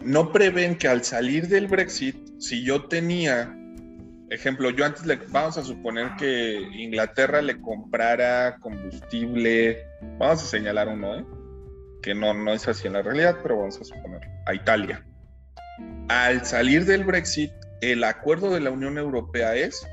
[0.03, 3.55] no prevén que al salir del Brexit, si yo tenía
[4.31, 9.85] ejemplo, yo antes le, vamos a suponer que Inglaterra le comprara combustible,
[10.17, 11.25] vamos a señalar uno, ¿eh?
[12.01, 15.05] que no, no es así en la realidad, pero vamos a suponer, a Italia.
[16.07, 17.51] Al salir del Brexit,
[17.81, 19.85] el acuerdo de la Unión Europea es,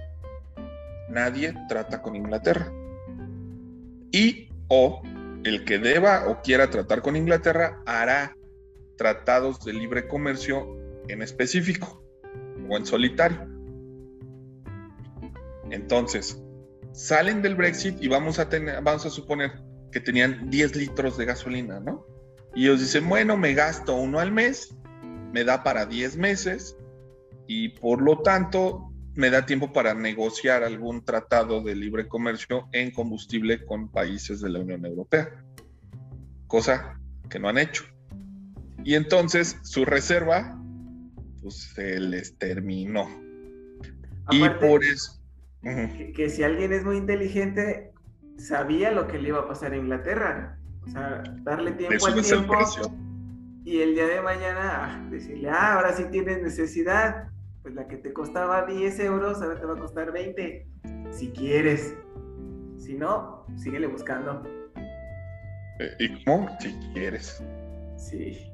[1.09, 2.70] nadie trata con Inglaterra.
[4.12, 5.03] Y o
[5.45, 8.36] el que deba o quiera tratar con Inglaterra hará
[8.97, 10.76] tratados de libre comercio
[11.09, 12.05] en específico
[12.68, 13.49] o en solitario.
[15.70, 16.43] Entonces,
[16.93, 18.49] salen del Brexit y vamos a
[18.82, 19.53] vamos a suponer
[19.93, 22.07] que tenían 10 litros de gasolina, ¿no?
[22.55, 24.74] Y ellos dicen, bueno, me gasto uno al mes,
[25.32, 26.78] me da para 10 meses
[27.49, 32.92] y por lo tanto me da tiempo para negociar algún tratado de libre comercio en
[32.92, 35.42] combustible con países de la Unión Europea,
[36.46, 37.82] cosa que no han hecho.
[38.84, 40.57] Y entonces su reserva,
[41.42, 43.09] pues se les terminó.
[44.30, 45.20] y por eso,
[45.62, 47.92] que, si alguien es muy inteligente,
[48.36, 50.59] sabía lo que le iba a pasar a Inglaterra.
[50.86, 52.55] O sea, darle tiempo al tiempo.
[53.64, 57.28] y el día de mañana ah, decirle, ah, ahora sí tienes necesidad.
[57.69, 60.66] Pues la que te costaba 10 euros, ahora te va a costar 20.
[61.11, 61.95] Si quieres.
[62.79, 64.43] Si no, síguele buscando.
[65.79, 66.49] Eh, ¿Y cómo?
[66.61, 67.43] Si quieres.
[67.99, 68.51] Sí.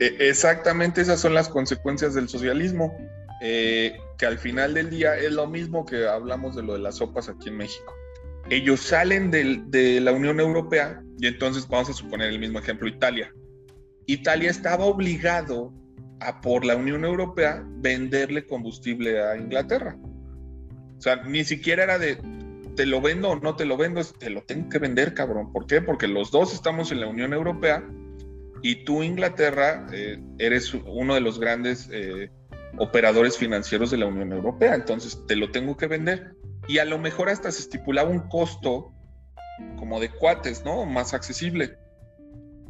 [0.00, 2.94] E, exactamente esas son las consecuencias del socialismo.
[3.40, 6.96] Eh, que al final del día es lo mismo que hablamos de lo de las
[6.96, 7.94] sopas aquí en México.
[8.50, 13.32] Ellos salen de la Unión Europea y entonces vamos a suponer el mismo ejemplo, Italia.
[14.04, 15.72] Italia estaba obligado
[16.20, 19.96] a por la Unión Europea venderle combustible a Inglaterra.
[20.96, 22.18] O sea, ni siquiera era de
[22.76, 25.52] te lo vendo o no te lo vendo, te lo tengo que vender, cabrón.
[25.52, 25.80] ¿Por qué?
[25.80, 27.84] Porque los dos estamos en la Unión Europea
[28.62, 32.30] y tú, Inglaterra, eh, eres uno de los grandes eh,
[32.78, 36.34] operadores financieros de la Unión Europea, entonces te lo tengo que vender.
[36.66, 38.92] Y a lo mejor hasta se estipulaba un costo
[39.76, 40.84] como de cuates, ¿no?
[40.86, 41.76] Más accesible.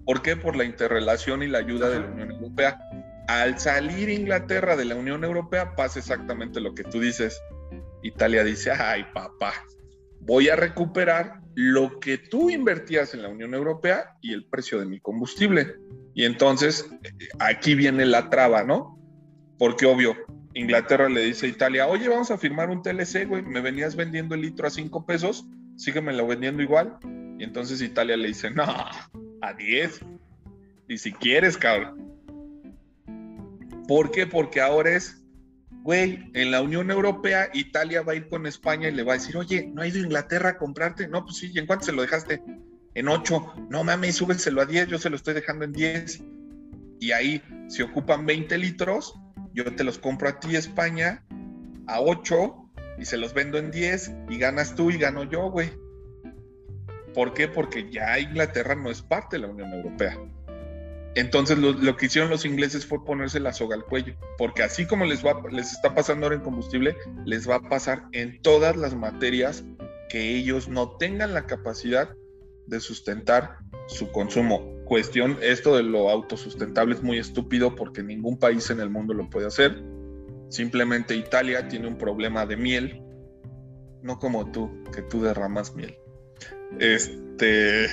[0.05, 0.37] ¿Por qué?
[0.37, 2.81] Por la interrelación y la ayuda de la Unión Europea.
[3.29, 7.39] Al salir Inglaterra de la Unión Europea pasa exactamente lo que tú dices.
[8.03, 9.53] Italia dice, ay papá,
[10.21, 14.87] voy a recuperar lo que tú invertías en la Unión Europea y el precio de
[14.87, 15.75] mi combustible.
[16.15, 16.89] Y entonces
[17.39, 18.99] aquí viene la traba, ¿no?
[19.59, 20.17] Porque obvio,
[20.55, 24.37] Inglaterra le dice a Italia, oye, vamos a firmar un TLC, güey, me venías vendiendo
[24.37, 25.45] el litro a cinco pesos,
[25.77, 26.99] síguemelo vendiendo igual.
[27.39, 28.65] Y entonces Italia le dice, no,
[29.43, 30.01] a 10.
[30.89, 32.08] Y si quieres, cabrón.
[33.89, 34.27] ¿Por qué?
[34.27, 35.25] Porque ahora es,
[35.83, 39.17] güey, en la Unión Europea, Italia va a ir con España y le va a
[39.17, 41.09] decir, oye, ¿no ha ido Inglaterra a comprarte?
[41.09, 42.43] No, pues sí, ¿y en cuánto se lo dejaste?
[42.95, 43.55] En 8.
[43.71, 46.23] No mames, súbeselo a 10, yo se lo estoy dejando en 10.
[47.01, 49.15] Y ahí, si ocupan 20 litros,
[49.55, 51.25] yo te los compro a ti, España,
[51.87, 55.71] a 8 y se los vendo en 10 y ganas tú y gano yo, güey.
[57.15, 57.49] ¿Por qué?
[57.49, 60.19] Porque ya Inglaterra no es parte de la Unión Europea.
[61.19, 65.05] Entonces lo, que hicieron los ingleses fue ponerse la soga al cuello, porque así como
[65.05, 68.95] les, va, les está pasando ahora en combustible, les va a pasar en todas las
[68.95, 69.65] materias
[70.09, 72.15] que ellos no tengan la capacidad
[72.69, 73.59] de sustentar
[73.89, 74.63] su consumo.
[74.85, 79.29] Cuestión, esto de lo autosustentable es muy estúpido porque ningún país en el mundo lo
[79.29, 79.83] puede hacer.
[80.51, 83.03] Simplemente Italia tiene un problema de miel,
[84.03, 85.97] no como tú, que tú derramas miel.
[86.79, 87.87] Este,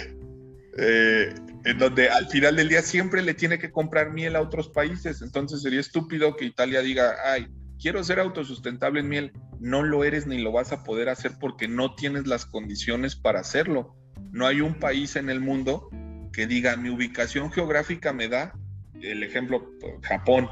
[0.78, 1.34] eh,
[1.66, 5.24] en donde al final del día siempre le tiene que comprar miel a otros países.
[5.24, 7.48] Entonces sería estúpido que Italia diga, ay,
[7.82, 9.32] quiero ser autosustentable en miel.
[9.60, 13.40] No lo eres ni lo vas a poder hacer porque no tienes las condiciones para
[13.40, 13.96] hacerlo.
[14.32, 15.90] No hay un país en el mundo
[16.32, 18.54] que diga, mi ubicación geográfica me da,
[19.02, 19.72] el ejemplo,
[20.04, 20.48] Japón,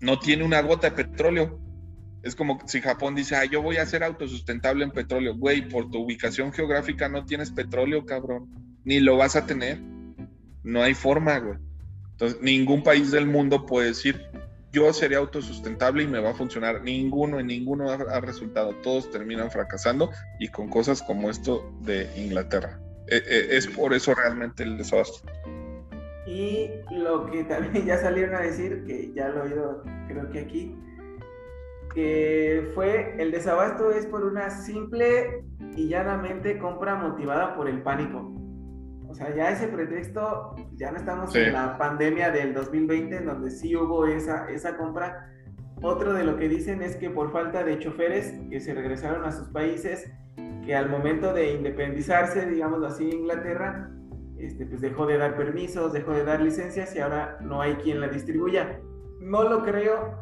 [0.00, 1.60] no tiene una gota de petróleo.
[2.24, 5.36] Es como si Japón dice, ay, yo voy a ser autosustentable en petróleo.
[5.36, 8.48] Güey, por tu ubicación geográfica no tienes petróleo, cabrón.
[8.84, 9.78] Ni lo vas a tener.
[10.62, 11.58] No hay forma, güey.
[12.12, 14.20] Entonces, ningún país del mundo puede decir,
[14.72, 16.82] yo seré autosustentable y me va a funcionar.
[16.82, 18.74] Ninguno y ninguno ha, resultado.
[18.82, 22.80] Todos terminan fracasando y con cosas como esto de Inglaterra.
[23.06, 25.20] E, e, es por eso realmente el desabasto.
[26.26, 30.40] Y lo que también ya salieron a decir, que ya lo he oído creo que
[30.40, 30.76] aquí,
[31.94, 35.44] que fue el desabasto es por una simple
[35.74, 38.37] y llanamente compra motivada por el pánico.
[39.18, 43.50] O sea, ya ese pretexto, ya no estamos en la pandemia del 2020, en donde
[43.50, 45.32] sí hubo esa, esa compra.
[45.82, 49.32] Otro de lo que dicen es que por falta de choferes que se regresaron a
[49.32, 50.08] sus países,
[50.64, 53.90] que al momento de independizarse, digamos así, Inglaterra,
[54.38, 58.00] este, pues dejó de dar permisos, dejó de dar licencias y ahora no hay quien
[58.00, 58.78] la distribuya.
[59.20, 60.20] No lo creo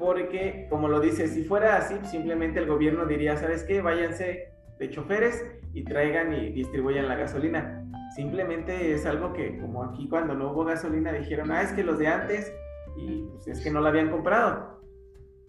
[0.00, 3.80] porque, como lo dice, si fuera así, simplemente el gobierno diría, ¿sabes qué?
[3.82, 7.85] Váyanse de choferes y traigan y distribuyan la gasolina.
[8.16, 11.98] Simplemente es algo que, como aquí cuando no hubo gasolina, dijeron, ah, es que los
[11.98, 12.50] de antes,
[12.96, 14.80] y pues es que no la habían comprado.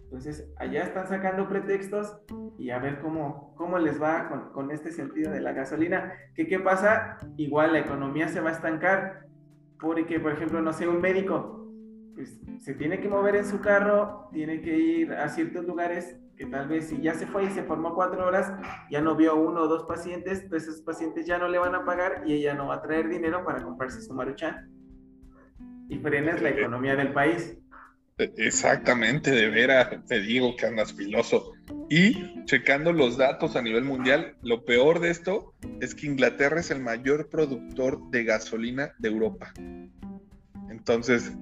[0.04, 2.20] Entonces, allá están sacando pretextos
[2.58, 6.12] y a ver cómo, cómo les va con, con este sentido de la gasolina.
[6.34, 7.16] ¿Qué, ¿Qué pasa?
[7.38, 9.26] Igual la economía se va a estancar
[9.80, 11.66] porque, por ejemplo, no sé, un médico
[12.14, 16.46] pues, se tiene que mover en su carro, tiene que ir a ciertos lugares que
[16.46, 18.52] tal vez si ya se fue y se formó cuatro horas,
[18.90, 21.84] ya no vio uno o dos pacientes, entonces esos pacientes ya no le van a
[21.84, 24.70] pagar y ella no va a traer dinero para comprarse su maruchan.
[25.88, 27.58] Y frenas la economía del país.
[28.18, 31.54] E, exactamente, de veras, te digo que andas filoso.
[31.90, 36.70] Y checando los datos a nivel mundial, lo peor de esto es que Inglaterra es
[36.70, 39.52] el mayor productor de gasolina de Europa.
[40.70, 41.32] Entonces,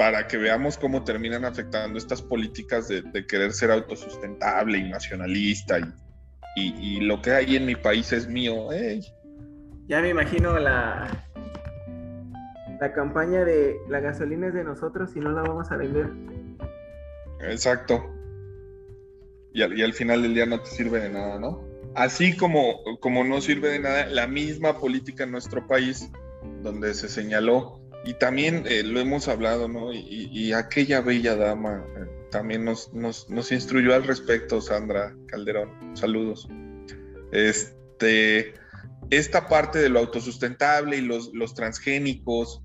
[0.00, 5.78] para que veamos cómo terminan afectando estas políticas de, querer ser autosustentable y nacionalista
[6.56, 8.68] y, lo que hay en mi país es mío.
[9.88, 11.06] Ya me imagino la,
[12.80, 16.08] la campaña de la gasolina es de nosotros y no la vamos a vender.
[17.42, 18.02] Exacto.
[19.52, 21.62] Y al, y al final del día no te sirve de nada, ¿no?
[21.94, 26.10] Así como, como no sirve de nada la misma política en nuestro país,
[26.62, 29.92] donde se señaló y también eh, lo hemos hablado, ¿no?
[29.92, 35.70] Y, aquella bella dama eh, también nos, nos, nos, instruyó al respecto, Sandra Calderón.
[35.94, 36.48] Saludos.
[37.30, 38.54] Este,
[39.10, 42.62] esta parte de lo autosustentable y los, los transgénicos,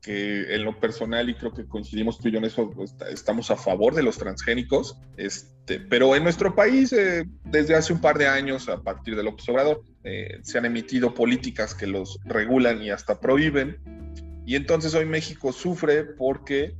[0.00, 3.50] que en lo personal, y creo que coincidimos tú y yo en eso, pues, estamos
[3.50, 8.16] a favor de los transgénicos, este, pero en nuestro país, eh, desde hace un par
[8.16, 9.84] de años, a partir del López Obrador,
[10.42, 13.76] se han emitido políticas que los regulan y hasta prohíben
[14.50, 16.74] y entonces hoy México sufre porque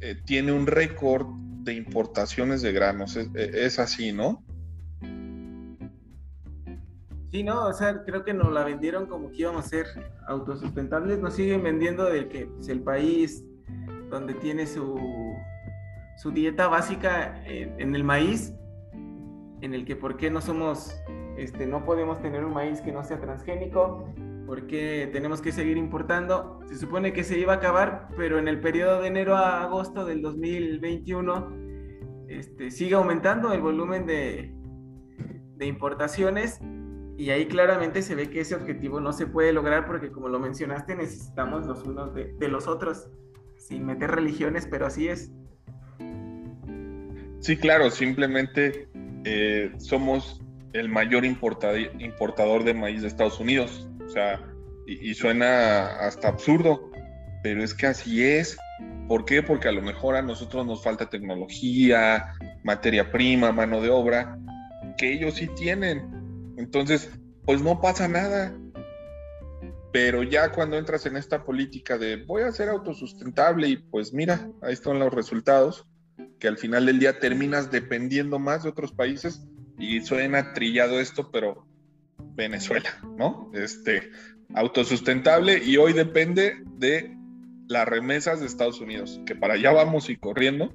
[0.00, 1.26] eh, tiene un récord
[1.62, 3.16] de importaciones de granos.
[3.34, 4.42] Es, así, ¿no?
[7.30, 9.86] Sí, no, o sea, creo que nos la vendieron como que íbamos a ser
[10.26, 11.18] autosustentables.
[11.18, 13.44] Nos siguen vendiendo de que es pues, el país
[14.08, 14.98] donde tiene su,
[16.16, 18.54] su dieta básica en, el maíz,
[19.60, 20.96] en el que por qué no somos,
[21.36, 24.08] este, no podemos tener un maíz que no sea transgénico,
[24.52, 26.60] porque tenemos que seguir importando.
[26.68, 30.04] Se supone que se iba a acabar, pero en el periodo de enero a agosto
[30.04, 34.54] del 2021 este, sigue aumentando el volumen de,
[35.56, 36.60] de importaciones
[37.16, 40.38] y ahí claramente se ve que ese objetivo no se puede lograr porque como lo
[40.38, 43.08] mencionaste necesitamos los unos de, los otros,
[43.56, 45.32] sin meter religiones, pero así es.
[47.40, 48.86] Sí, claro, simplemente
[49.24, 50.42] eh, somos
[50.74, 53.88] el mayor importador de maíz de Estados Unidos.
[54.12, 54.46] O sea,
[54.86, 56.90] y, suena hasta absurdo,
[57.42, 58.58] pero es que así es.
[59.08, 59.42] ¿Por qué?
[59.42, 64.38] Porque a lo mejor a nosotros nos falta tecnología, materia prima, mano de obra,
[64.98, 66.54] que ellos sí tienen.
[66.58, 67.10] Entonces,
[67.46, 68.54] pues no pasa nada.
[69.94, 74.46] Pero ya cuando entras en esta política de voy a ser autosustentable y pues mira,
[74.60, 75.86] ahí están los resultados,
[76.38, 79.42] que al final del día terminas dependiendo más de otros países
[79.78, 81.71] y suena trillado esto, pero
[82.34, 83.50] Venezuela, ¿no?
[83.54, 84.10] Este,
[84.54, 87.16] autosustentable y hoy depende de
[87.68, 90.74] las remesas de Estados Unidos, que para allá vamos y corriendo.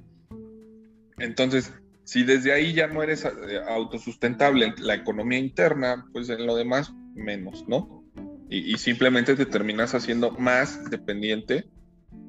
[1.18, 1.72] Entonces,
[2.04, 3.30] si desde ahí ya no eres eh,
[3.68, 8.04] autosustentable en la economía interna, pues en lo demás menos, ¿no?
[8.50, 11.68] Y, simplemente te terminas haciendo más dependiente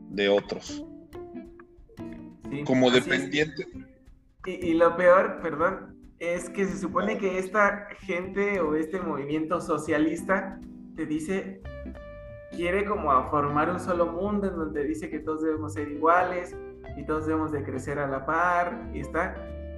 [0.10, 0.84] de otros.
[2.66, 3.66] Como dependiente.
[4.46, 9.62] Y, y, lo peor, perdón, es que se supone que esta gente o este movimiento
[9.62, 10.60] socialista
[10.96, 11.62] te dice,
[12.52, 16.56] quiere como a formar un solo mundo en donde dice que todos debemos ser iguales
[16.98, 19.36] y todos debemos de crecer a la par y está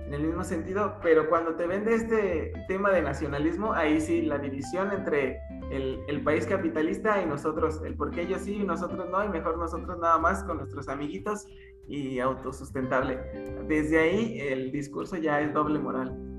[0.07, 4.39] en el mismo sentido, pero cuando te vende este tema de nacionalismo, ahí sí la
[4.39, 5.39] división entre
[5.69, 9.29] el, el país capitalista y nosotros, el por qué ellos sí y nosotros no, y
[9.29, 11.47] mejor nosotros nada más con nuestros amiguitos
[11.87, 13.19] y autosustentable.
[13.67, 16.30] Desde ahí el discurso ya es doble moral.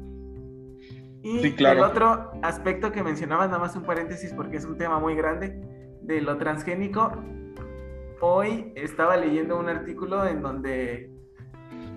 [1.23, 5.15] Y el otro aspecto que mencionabas, nada más un paréntesis porque es un tema muy
[5.15, 5.61] grande,
[6.03, 7.13] de lo transgénico.
[8.21, 11.13] Hoy estaba leyendo un artículo en donde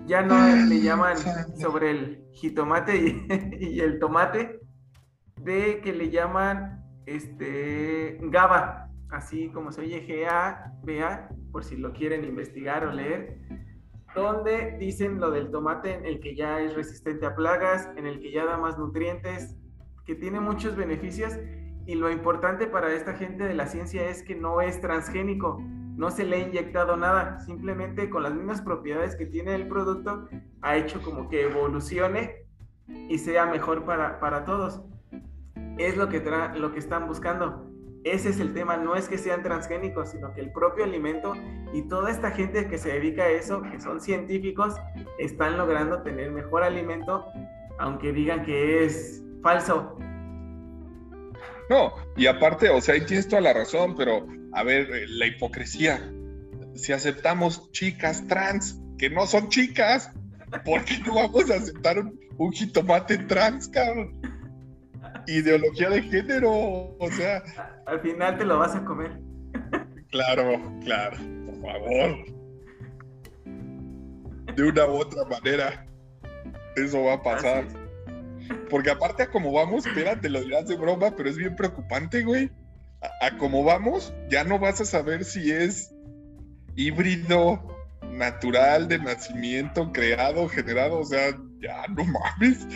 [0.06, 0.36] ya no
[0.68, 1.18] le llaman
[1.58, 4.60] sobre el jitomate y, el tomate,
[5.42, 12.24] de que le llaman este GABA, así como se oye G-A-B-A, por si lo quieren
[12.24, 13.40] investigar o leer
[14.16, 18.20] donde dicen lo del tomate en el que ya es resistente a plagas, en el
[18.20, 19.55] que ya da más nutrientes,
[20.05, 21.34] que tiene muchos beneficios
[21.86, 26.09] y lo importante para esta gente de la ciencia es que no es transgénico, no
[26.09, 30.28] se le ha inyectado nada, simplemente con las mismas propiedades que tiene el producto
[30.61, 32.47] ha hecho como que evolucione
[32.88, 34.82] y sea mejor para, para todos.
[35.78, 36.24] Es lo que,
[36.55, 37.64] lo que están buscando.
[38.06, 41.34] Ese es el tema, no es que sean transgénicos, sino que el propio alimento
[41.74, 44.76] y toda esta gente que se dedica a eso, que son científicos,
[45.18, 47.26] están logrando tener mejor alimento,
[47.80, 49.97] aunque digan que es falso.
[51.68, 55.26] No, y aparte, o sea, ahí tienes toda la razón, pero a ver, eh, la
[55.26, 55.99] hipocresía.
[56.76, 60.12] Si aceptamos chicas trans que no son chicas,
[60.63, 64.21] ¿por qué no vamos a aceptar un, un jitomate trans, cabrón?
[65.28, 67.43] Ideología de género, o sea.
[67.86, 69.20] Al final te lo vas a comer.
[70.10, 72.26] Claro, claro, por favor.
[74.56, 75.86] De una u otra manera,
[76.76, 77.66] eso va a pasar.
[78.70, 82.52] Porque aparte a como vamos, espérate, lo dirás de broma, pero es bien preocupante, güey.
[83.02, 85.93] A, a como vamos, ya no vas a saber si es
[86.76, 87.76] híbrido,
[88.12, 92.68] natural, de nacimiento, creado, generado, o sea, ya no mames.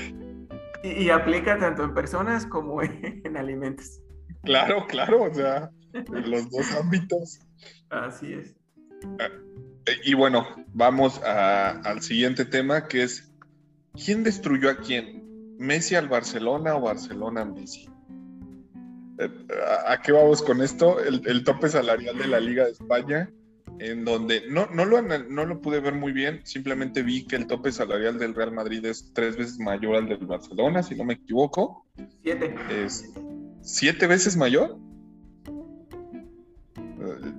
[0.83, 4.01] Y, aplica tanto en personas como en, alimentos.
[4.43, 7.39] Claro, claro, o sea, en los dos ámbitos.
[7.89, 8.55] Así es.
[9.19, 9.29] Ah,
[10.03, 13.33] y bueno, vamos al siguiente tema que es,
[13.93, 15.57] ¿quién destruyó a quién?
[15.57, 17.89] ¿Messi al Barcelona o Barcelona a Messi?
[19.19, 19.29] Eh,
[19.87, 20.99] ¿A, qué vamos con esto?
[21.01, 23.29] el, tope salarial de la Liga de España
[23.79, 27.47] en donde no, no, lo, no lo pude ver muy bien, simplemente vi que el
[27.47, 31.13] tope salarial del Real Madrid es tres veces mayor al del Barcelona, si no me
[31.13, 31.85] equivoco.
[32.23, 32.55] Siete.
[32.69, 33.09] Es
[33.61, 34.77] siete veces mayor.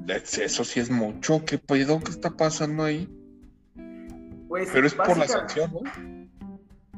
[0.09, 1.45] Eh, eso sí es mucho.
[1.45, 2.01] ¿Qué pedo?
[2.01, 3.09] ¿Qué está pasando ahí?
[4.49, 5.81] Pues Pero es por la sanción, ¿no?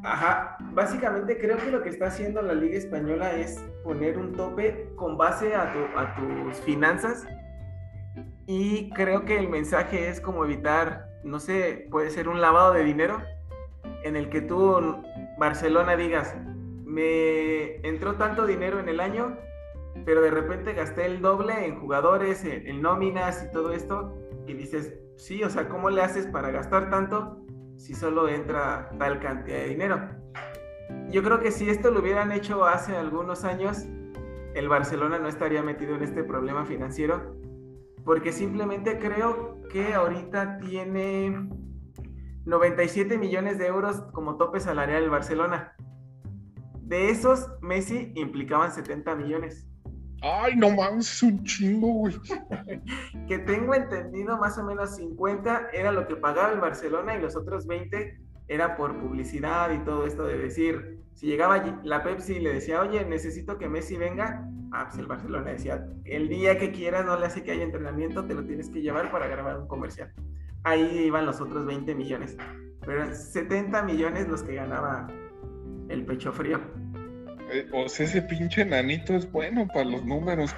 [0.04, 4.88] Ajá, básicamente creo que lo que está haciendo la Liga Española es poner un tope
[4.96, 7.24] con base a, a tus finanzas
[8.47, 12.85] y creo que el mensaje es como evitar no sé, puede ser un lavado de
[12.85, 13.23] dinero
[14.05, 15.02] en el que tú,
[15.39, 16.36] Barcelona, digas,
[16.85, 19.36] me entró tanto dinero en el año,
[20.05, 24.14] pero de repente gasté el doble en jugadores, en, nóminas y todo esto,
[24.47, 27.44] y dices, sí, o sea, ¿cómo le haces para gastar tanto
[27.77, 30.01] si solo entra tal cantidad de dinero?
[31.10, 33.86] Yo creo que si esto lo hubieran hecho hace algunos años,
[34.55, 37.36] el Barcelona no estaría metido en este problema financiero,
[38.04, 41.48] porque simplemente creo que ahorita tiene
[42.44, 45.74] 97 millones de euros como tope salarial el Barcelona.
[46.80, 49.66] De esos, Messi implicaban 70 millones.
[50.22, 52.14] Ay, no mames, es un chingo, güey.
[53.28, 57.34] que tengo entendido, más o menos 50 era lo que pagaba el Barcelona y los
[57.34, 58.21] otros 20
[58.52, 62.80] era por publicidad y todo esto de decir, si llegaba la Pepsi y le decía,
[62.80, 67.18] oye, necesito que Messi venga, ah, pues el Barcelona decía, el día que quieras, no
[67.18, 70.12] le hace que haya entrenamiento, te lo tienes que llevar para grabar un comercial.
[70.64, 72.36] Ahí iban los otros 20 millones,
[72.80, 75.08] pero eran 70 millones los que ganaba
[75.88, 76.60] el pecho frío.
[77.52, 80.54] Eh, o sea, ese pinche nanito es bueno para los números,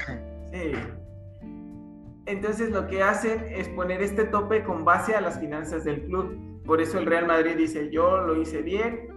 [0.53, 0.73] Sí.
[2.27, 6.54] Entonces lo que hacen es poner este tope con base a las finanzas del club.
[6.65, 9.09] Por eso el Real Madrid dice, yo lo hice bien,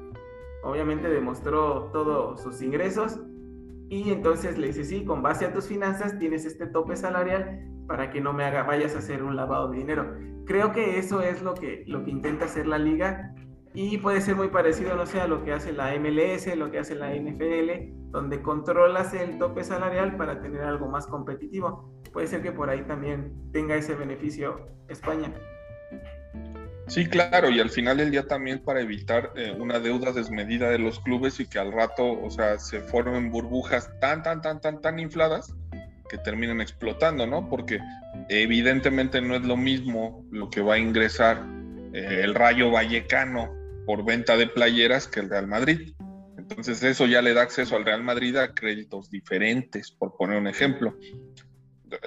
[0.64, 3.20] obviamente demostró todos sus ingresos
[3.90, 8.10] y entonces le dice, sí, con base a tus finanzas tienes este tope salarial para
[8.10, 10.14] que no me haga, vayas a hacer un lavado de dinero.
[10.46, 13.34] Creo que eso es lo que, lo que intenta hacer la liga
[13.74, 16.80] y puede ser muy parecido, no sé, a lo que hace la MLS, lo que
[16.80, 21.94] hace la NFL, donde controlas el tope salarial para tener algo más competitivo.
[22.12, 25.34] Puede ser que por ahí también tenga ese beneficio España.
[26.88, 30.80] Sí, claro, y al final del día también para evitar eh, una deuda desmedida de
[30.80, 34.82] los clubes y que al rato, o sea, se formen burbujas tan, tan, tan, tan,
[34.82, 35.54] tan infladas
[36.10, 37.50] que terminen explotando, ¿no?
[37.50, 37.80] Porque
[38.30, 41.46] evidentemente no es lo mismo lo que va a ingresar
[41.94, 43.54] eh, el Rayo Vallecano
[43.86, 45.94] por venta de playeras que el Real Madrid.
[46.38, 50.48] Entonces eso ya le da acceso al Real Madrid a créditos diferentes, por poner un
[50.48, 50.98] ejemplo.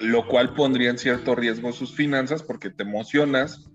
[0.00, 3.68] Lo cual pondría en cierto riesgo sus finanzas porque te emocionas,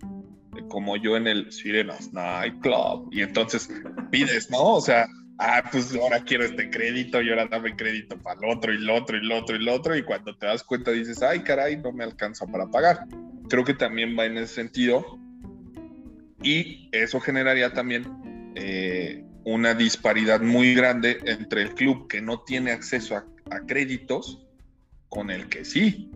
[0.70, 3.70] como yo en el Sirenas Nightclub, y entonces
[4.12, 4.76] pides, ¿no?
[4.76, 5.08] O sea,
[5.40, 8.90] ah, pues ahora quiero este crédito y ahora dame crédito para el otro y el
[8.90, 11.78] otro y el otro y el otro, y cuando te das cuenta dices, ay, caray,
[11.78, 13.06] no me alcanza para pagar.
[13.50, 15.20] Creo que también va en ese sentido
[16.42, 18.06] y eso generaría también
[18.56, 23.26] eh, una disparidad muy grande entre el club que no tiene acceso a,
[23.68, 24.46] créditos
[25.10, 26.12] con el que sí.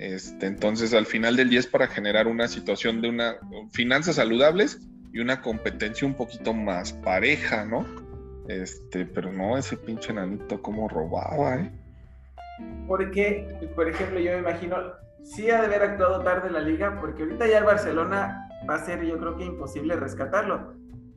[0.00, 3.36] Este, entonces, al final del día es para generar una situación de una
[3.70, 4.80] finanzas saludables
[5.12, 7.84] y una competencia un poquito más pareja, ¿no?
[8.48, 11.70] Este, pero no, ese pinche nanito como robaba, ¿eh?
[12.88, 13.46] Porque,
[13.76, 14.78] por ejemplo, yo me imagino,
[15.22, 18.84] sí ha de haber actuado tarde la liga, porque ahorita ya el Barcelona va a
[18.86, 20.76] ser yo creo que imposible rescatarlo.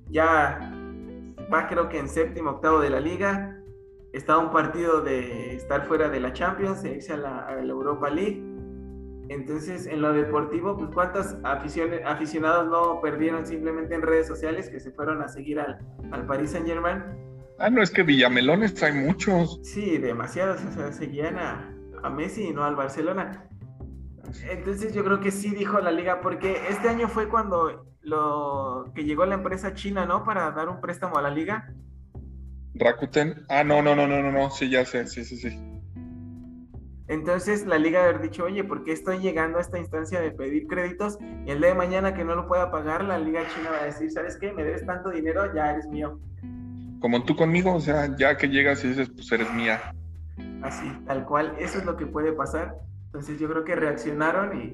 [0.10, 0.60] Ya
[1.52, 3.58] va creo que en séptimo, octavo de la liga,
[4.12, 8.53] está un partido de estar fuera de la Champions, de irse a la, Europa League.
[9.34, 14.92] Entonces, en lo deportivo, pues cuántos aficionados no perdieron simplemente en redes sociales que se
[14.92, 15.80] fueron a seguir al,
[16.12, 17.04] al Paris Saint Germain.
[17.60, 19.60] Ah, no, es que Villamelones hay muchos.
[19.64, 23.48] Sí, demasiados, o sea, seguían a, a Messi y no al Barcelona.
[24.50, 29.04] Entonces yo creo que sí dijo la liga, porque este año fue cuando lo que
[29.04, 30.24] llegó la empresa china, ¿no?
[30.24, 31.74] Para dar un préstamo a la liga.
[32.76, 33.46] Rakuten.
[33.50, 35.60] Ah, no, no, no, no, no, no, sí, ya sé, sí, sí, sí.
[37.08, 40.68] Entonces la liga haber dicho, oye, ¿por qué estoy llegando a esta instancia de pedir
[40.68, 41.18] créditos?
[41.46, 43.86] Y el día de mañana que no lo pueda pagar, la liga china va a
[43.86, 44.54] decir, ¿sabes qué?
[44.54, 46.20] Me debes tanto dinero, ya eres mío.
[47.02, 49.94] Como tú conmigo, o sea, ya que llegas y dices, pues eres mía.
[50.62, 52.78] Así, tal cual, eso es lo que puede pasar.
[53.08, 54.74] Entonces yo creo que reaccionaron y,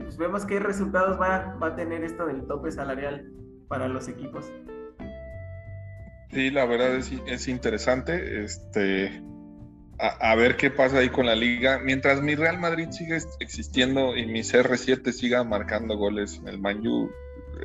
[0.00, 3.30] pues vemos qué resultados va, a tener esto del tope salarial
[3.68, 4.52] para los equipos.
[6.32, 8.44] Sí, la verdad es, es interesante.
[8.44, 9.22] Este,
[10.00, 11.80] a, ver qué pasa ahí con la liga.
[11.84, 17.10] Mientras mi Real Madrid sigue existiendo y mi CR7 siga marcando goles en el Manju,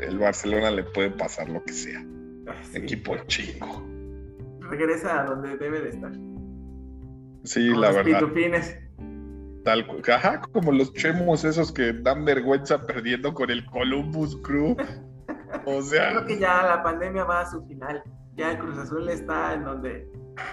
[0.02, 2.06] el Barcelona le puede pasar lo que sea.
[2.48, 3.88] Ah, Equipo chingo.
[4.60, 6.12] Regresa a donde debe de estar.
[7.44, 8.22] Sí, la verdad.
[9.64, 14.76] Tal, ajá, como los chemos esos que dan vergüenza perdiendo con el Columbus Crew.
[15.66, 16.10] O sea.
[16.10, 18.04] Creo que ya la pandemia va a su final.
[18.36, 20.08] Ya el Cruz Azul está en donde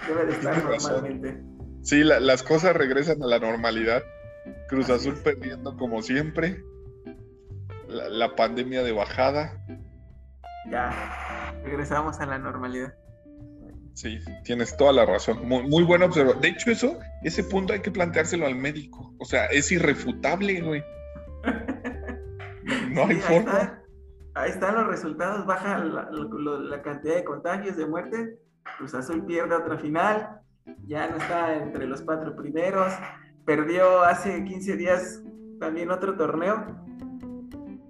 [0.07, 1.52] debe de estar normalmente.
[1.83, 4.03] Sí, las cosas regresan a la normalidad.
[4.67, 6.63] Cruz Azul perdiendo como siempre.
[7.87, 9.63] La, la pandemia de bajada.
[10.71, 12.93] Ya, regresamos a la normalidad.
[13.93, 15.47] Sí, tienes toda la razón.
[15.47, 16.41] Muy, muy buena observación.
[16.41, 19.13] De hecho, eso, ese punto hay que planteárselo al médico.
[19.19, 20.83] O sea, es irrefutable, güey.
[22.91, 23.81] No hay forma.
[24.35, 28.39] ahí están los resultados, baja la, la, cantidad de contagios, de muerte.
[28.77, 30.39] Cruz Azul pierde otra final,
[30.87, 32.93] ya no está entre los cuatro primeros.
[33.45, 35.23] Perdió hace 15 días
[35.59, 36.65] también otro torneo.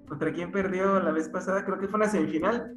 [0.07, 1.65] ¿Contra quién perdió la vez pasada?
[1.65, 2.75] Creo que fue una semifinal.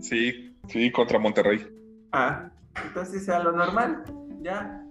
[0.00, 1.66] Sí, sí, contra Monterrey.
[2.12, 2.50] Ah,
[2.84, 4.04] entonces a lo normal,
[4.42, 4.84] ya.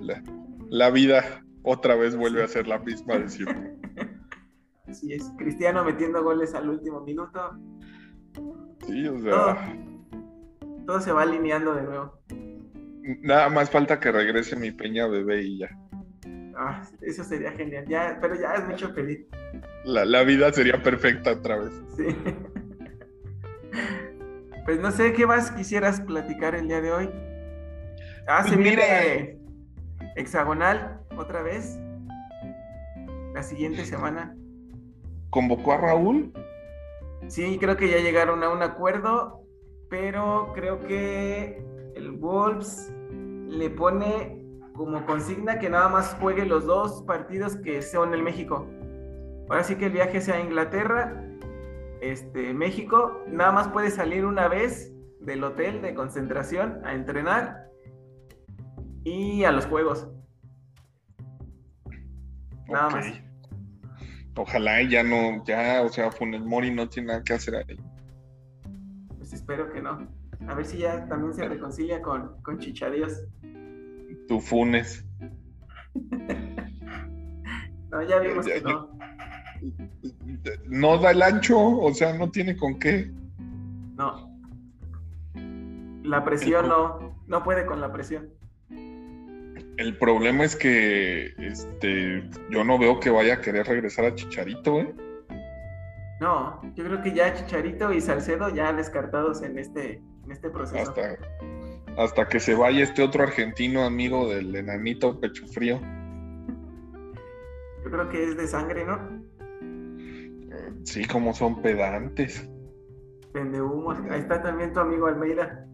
[0.00, 0.22] La,
[0.70, 3.76] la vida otra vez vuelve a ser la misma de siempre.
[4.88, 5.30] Así es.
[5.38, 7.58] Cristiano metiendo goles al último minuto.
[8.86, 9.76] Sí, o sea.
[10.86, 12.18] Todo, se va alineando de nuevo.
[13.02, 15.70] Nada más falta que regrese mi peña bebé y ya.
[16.56, 17.86] Ah, eso sería genial.
[17.88, 19.26] Ya, pero ya es mucho feliz.
[19.84, 21.72] La, la vida sería perfecta otra vez.
[21.96, 22.16] Sí.
[24.64, 27.10] Pues no sé qué más quisieras platicar el día de hoy.
[28.28, 29.38] Ah, pues se viene
[30.14, 31.80] hexagonal otra vez.
[33.34, 34.36] La siguiente semana.
[35.30, 36.32] ¿Convocó a Raúl?
[37.26, 39.42] Sí, creo que ya llegaron a un acuerdo,
[39.88, 41.64] pero creo que
[42.22, 42.94] Wolves
[43.48, 44.40] le pone
[44.74, 48.66] como consigna que nada más juegue los dos partidos que son el México.
[49.50, 51.22] Ahora sí que el viaje sea a Inglaterra
[52.00, 57.68] este, México nada más puede salir una vez del hotel de concentración a entrenar
[59.04, 60.08] y a los juegos.
[62.68, 63.06] Nada más.
[64.36, 67.78] Ojalá ya no, ya, o sea, Funes Mori no tiene nada que hacer ahí.
[69.18, 70.21] Pues espero que no.
[70.48, 73.24] A ver si ya también se reconcilia con, con Chichadios.
[74.28, 75.04] Tu Funes.
[77.90, 78.92] no, ya vimos que no
[80.68, 83.10] no da el ancho, o sea, no tiene con qué.
[83.96, 84.30] No.
[86.02, 88.30] La presión no, no puede con la presión.
[89.76, 94.80] El problema es que este, yo no veo que vaya a querer regresar a Chicharito,
[94.80, 94.94] ¿eh?
[96.20, 100.90] No, yo creo que ya Chicharito y Salcedo ya descartados en este, en este proceso.
[100.90, 101.16] Hasta,
[101.96, 105.80] hasta que se vaya este otro argentino amigo del enanito pecho frío.
[107.84, 109.22] Yo creo que es de sangre, ¿no?
[110.84, 112.48] Sí, como son pedantes.
[113.32, 113.92] Vende humo.
[114.10, 115.66] Ahí está también tu amigo Almeida.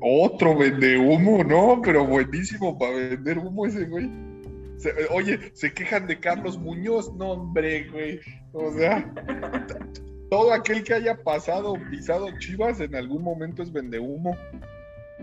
[0.00, 4.10] Otro vende humo, no, pero buenísimo para vender humo ese güey.
[5.10, 8.20] oye, se quejan de Carlos Muñoz, no, hombre, güey.
[8.52, 9.12] O sea,
[10.30, 14.36] todo aquel que haya pasado pisado Chivas en algún momento es vende humo.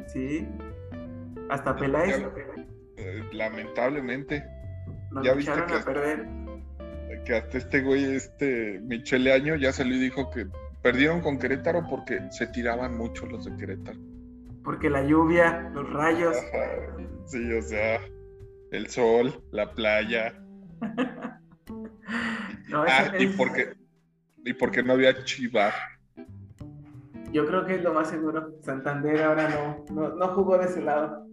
[0.07, 0.47] Sí.
[1.49, 2.23] Hasta Peláez.
[2.97, 4.43] Eh, lamentablemente.
[5.23, 6.25] ya viste que a perder
[7.23, 10.47] que hasta este güey, este Michele Año, ya salió y dijo que
[10.81, 13.99] perdieron con Querétaro porque se tiraban mucho los de Querétaro.
[14.63, 16.35] Porque la lluvia, los rayos.
[17.25, 18.01] sí, o sea,
[18.71, 20.33] el sol, la playa.
[22.73, 23.73] ah, y porque
[24.45, 25.73] y porque no había chivar.
[27.33, 28.55] Yo creo que es lo más seguro.
[28.61, 29.49] Santander ahora
[29.89, 31.27] no, no, jugó de ese lado.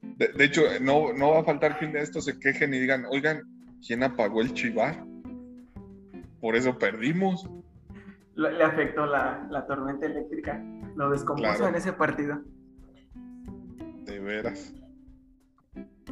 [0.00, 3.04] De, de, hecho, no, no va a faltar fin de esto se quejen y digan,
[3.10, 3.42] oigan,
[3.86, 5.04] ¿quién apagó el chivar?
[6.42, 7.48] por eso perdimos.
[8.34, 10.60] Le afectó la, tormenta eléctrica,
[10.96, 12.42] lo descompuso en ese partido.
[14.04, 14.74] De veras.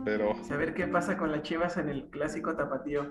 [0.05, 0.37] Pero.
[0.45, 3.09] Saber qué pasa con las chivas en el clásico tapatío.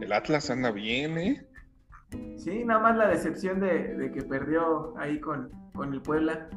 [0.00, 1.46] El Atlas anda bien, ¿eh?
[2.36, 6.48] Sí, nada más la decepción de, que perdió ahí con, con, el Puebla.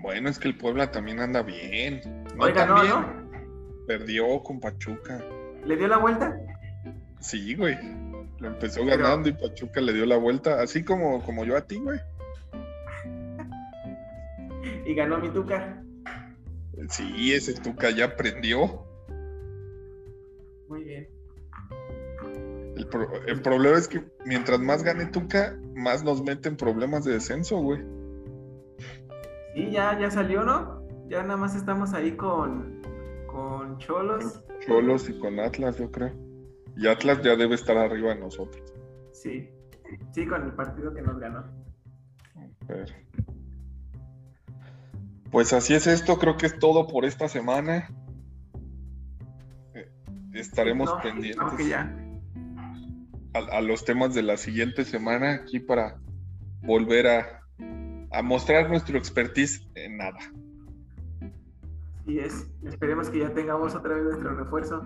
[0.00, 2.00] Bueno, es que el Puebla también anda bien.
[2.38, 3.06] Oiga, no, ¿no?
[3.86, 5.24] Perdió con Pachuca.
[5.64, 6.38] ¿Le dio la vuelta?
[7.20, 7.76] Sí, güey.
[8.38, 11.78] Lo empezó ganando y Pachuca le dio la vuelta, así como, como yo a ti,
[11.78, 11.98] güey.
[14.86, 15.82] y ganó mi Tuca.
[16.90, 18.86] Sí, ese Tuca ya aprendió.
[20.68, 21.15] Muy bien.
[22.76, 22.88] El,
[23.26, 27.56] el, problema es que mientras más gane Tuca, más nos mete en problemas de descenso,
[27.58, 27.82] güey.
[29.54, 30.86] Sí, ya, ya salió, ¿no?
[31.08, 32.82] Ya nada más estamos ahí con,
[33.26, 34.42] con Cholos.
[34.66, 36.12] Cholos y con Atlas, yo creo.
[36.76, 38.62] Y Atlas ya debe estar arriba de nosotros.
[39.12, 39.48] Sí,
[40.12, 41.44] sí, con el partido que nos ganó.
[45.30, 47.88] Pues así es esto, creo que es todo por esta semana.
[49.74, 49.90] Eh,
[50.34, 52.05] estaremos pendientes
[53.36, 55.98] A, los temas de la siguiente semana aquí para
[56.62, 57.42] volver a,
[58.12, 60.18] a mostrar nuestro expertise en nada.
[62.00, 64.84] Así es, esperemos que ya tengamos otra vez nuestro refuerzo.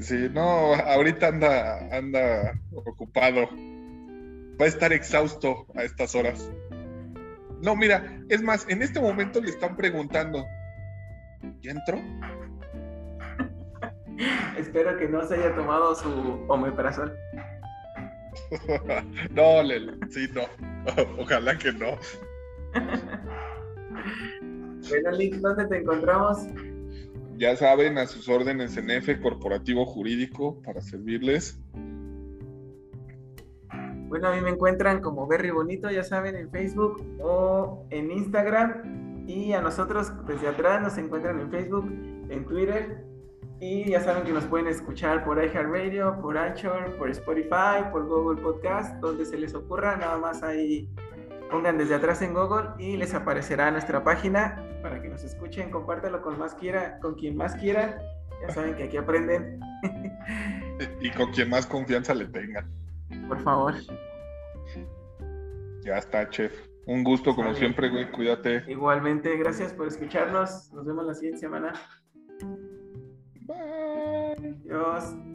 [0.00, 3.48] Sí, no, ahorita anda, anda ocupado.
[4.60, 6.50] Va a estar exhausto a estas horas.
[7.62, 10.44] No, mira, es más, en este momento le están preguntando,
[11.60, 11.98] ¿ya entró?
[14.58, 17.12] Espero que no se haya tomado su omeprazol.
[19.30, 20.42] no, Lelo, sí, no.
[21.18, 21.98] Ojalá que no.
[24.88, 26.46] bueno, Link, ¿dónde te encontramos?
[27.36, 31.60] Ya saben, a sus órdenes en F Corporativo Jurídico para servirles.
[34.08, 39.26] Bueno, a mí me encuentran como Berry Bonito, ya saben, en Facebook o en Instagram.
[39.26, 41.86] Y a nosotros desde atrás nos encuentran en Facebook,
[42.28, 43.13] en Twitter.
[43.66, 48.42] Y ya saben que nos pueden escuchar por iHeartRadio, por Anchor, por Spotify, por Google
[48.42, 49.96] Podcast, donde se les ocurra.
[49.96, 50.86] Nada más ahí
[51.50, 55.70] pongan desde atrás en Google y les aparecerá nuestra página para que nos escuchen.
[55.70, 58.02] Compártelo con más quiera, con quien más quiera.
[58.42, 59.58] Ya saben que aquí aprenden.
[61.00, 62.70] y con quien más confianza le tengan.
[63.28, 63.72] Por favor.
[65.80, 66.52] Ya está, chef.
[66.84, 68.12] Un gusto como siempre, güey.
[68.12, 68.62] Cuídate.
[68.66, 70.70] Igualmente, gracias por escucharnos.
[70.74, 71.72] Nos vemos la siguiente semana.
[73.46, 74.54] Bye.
[74.64, 75.33] Adiós.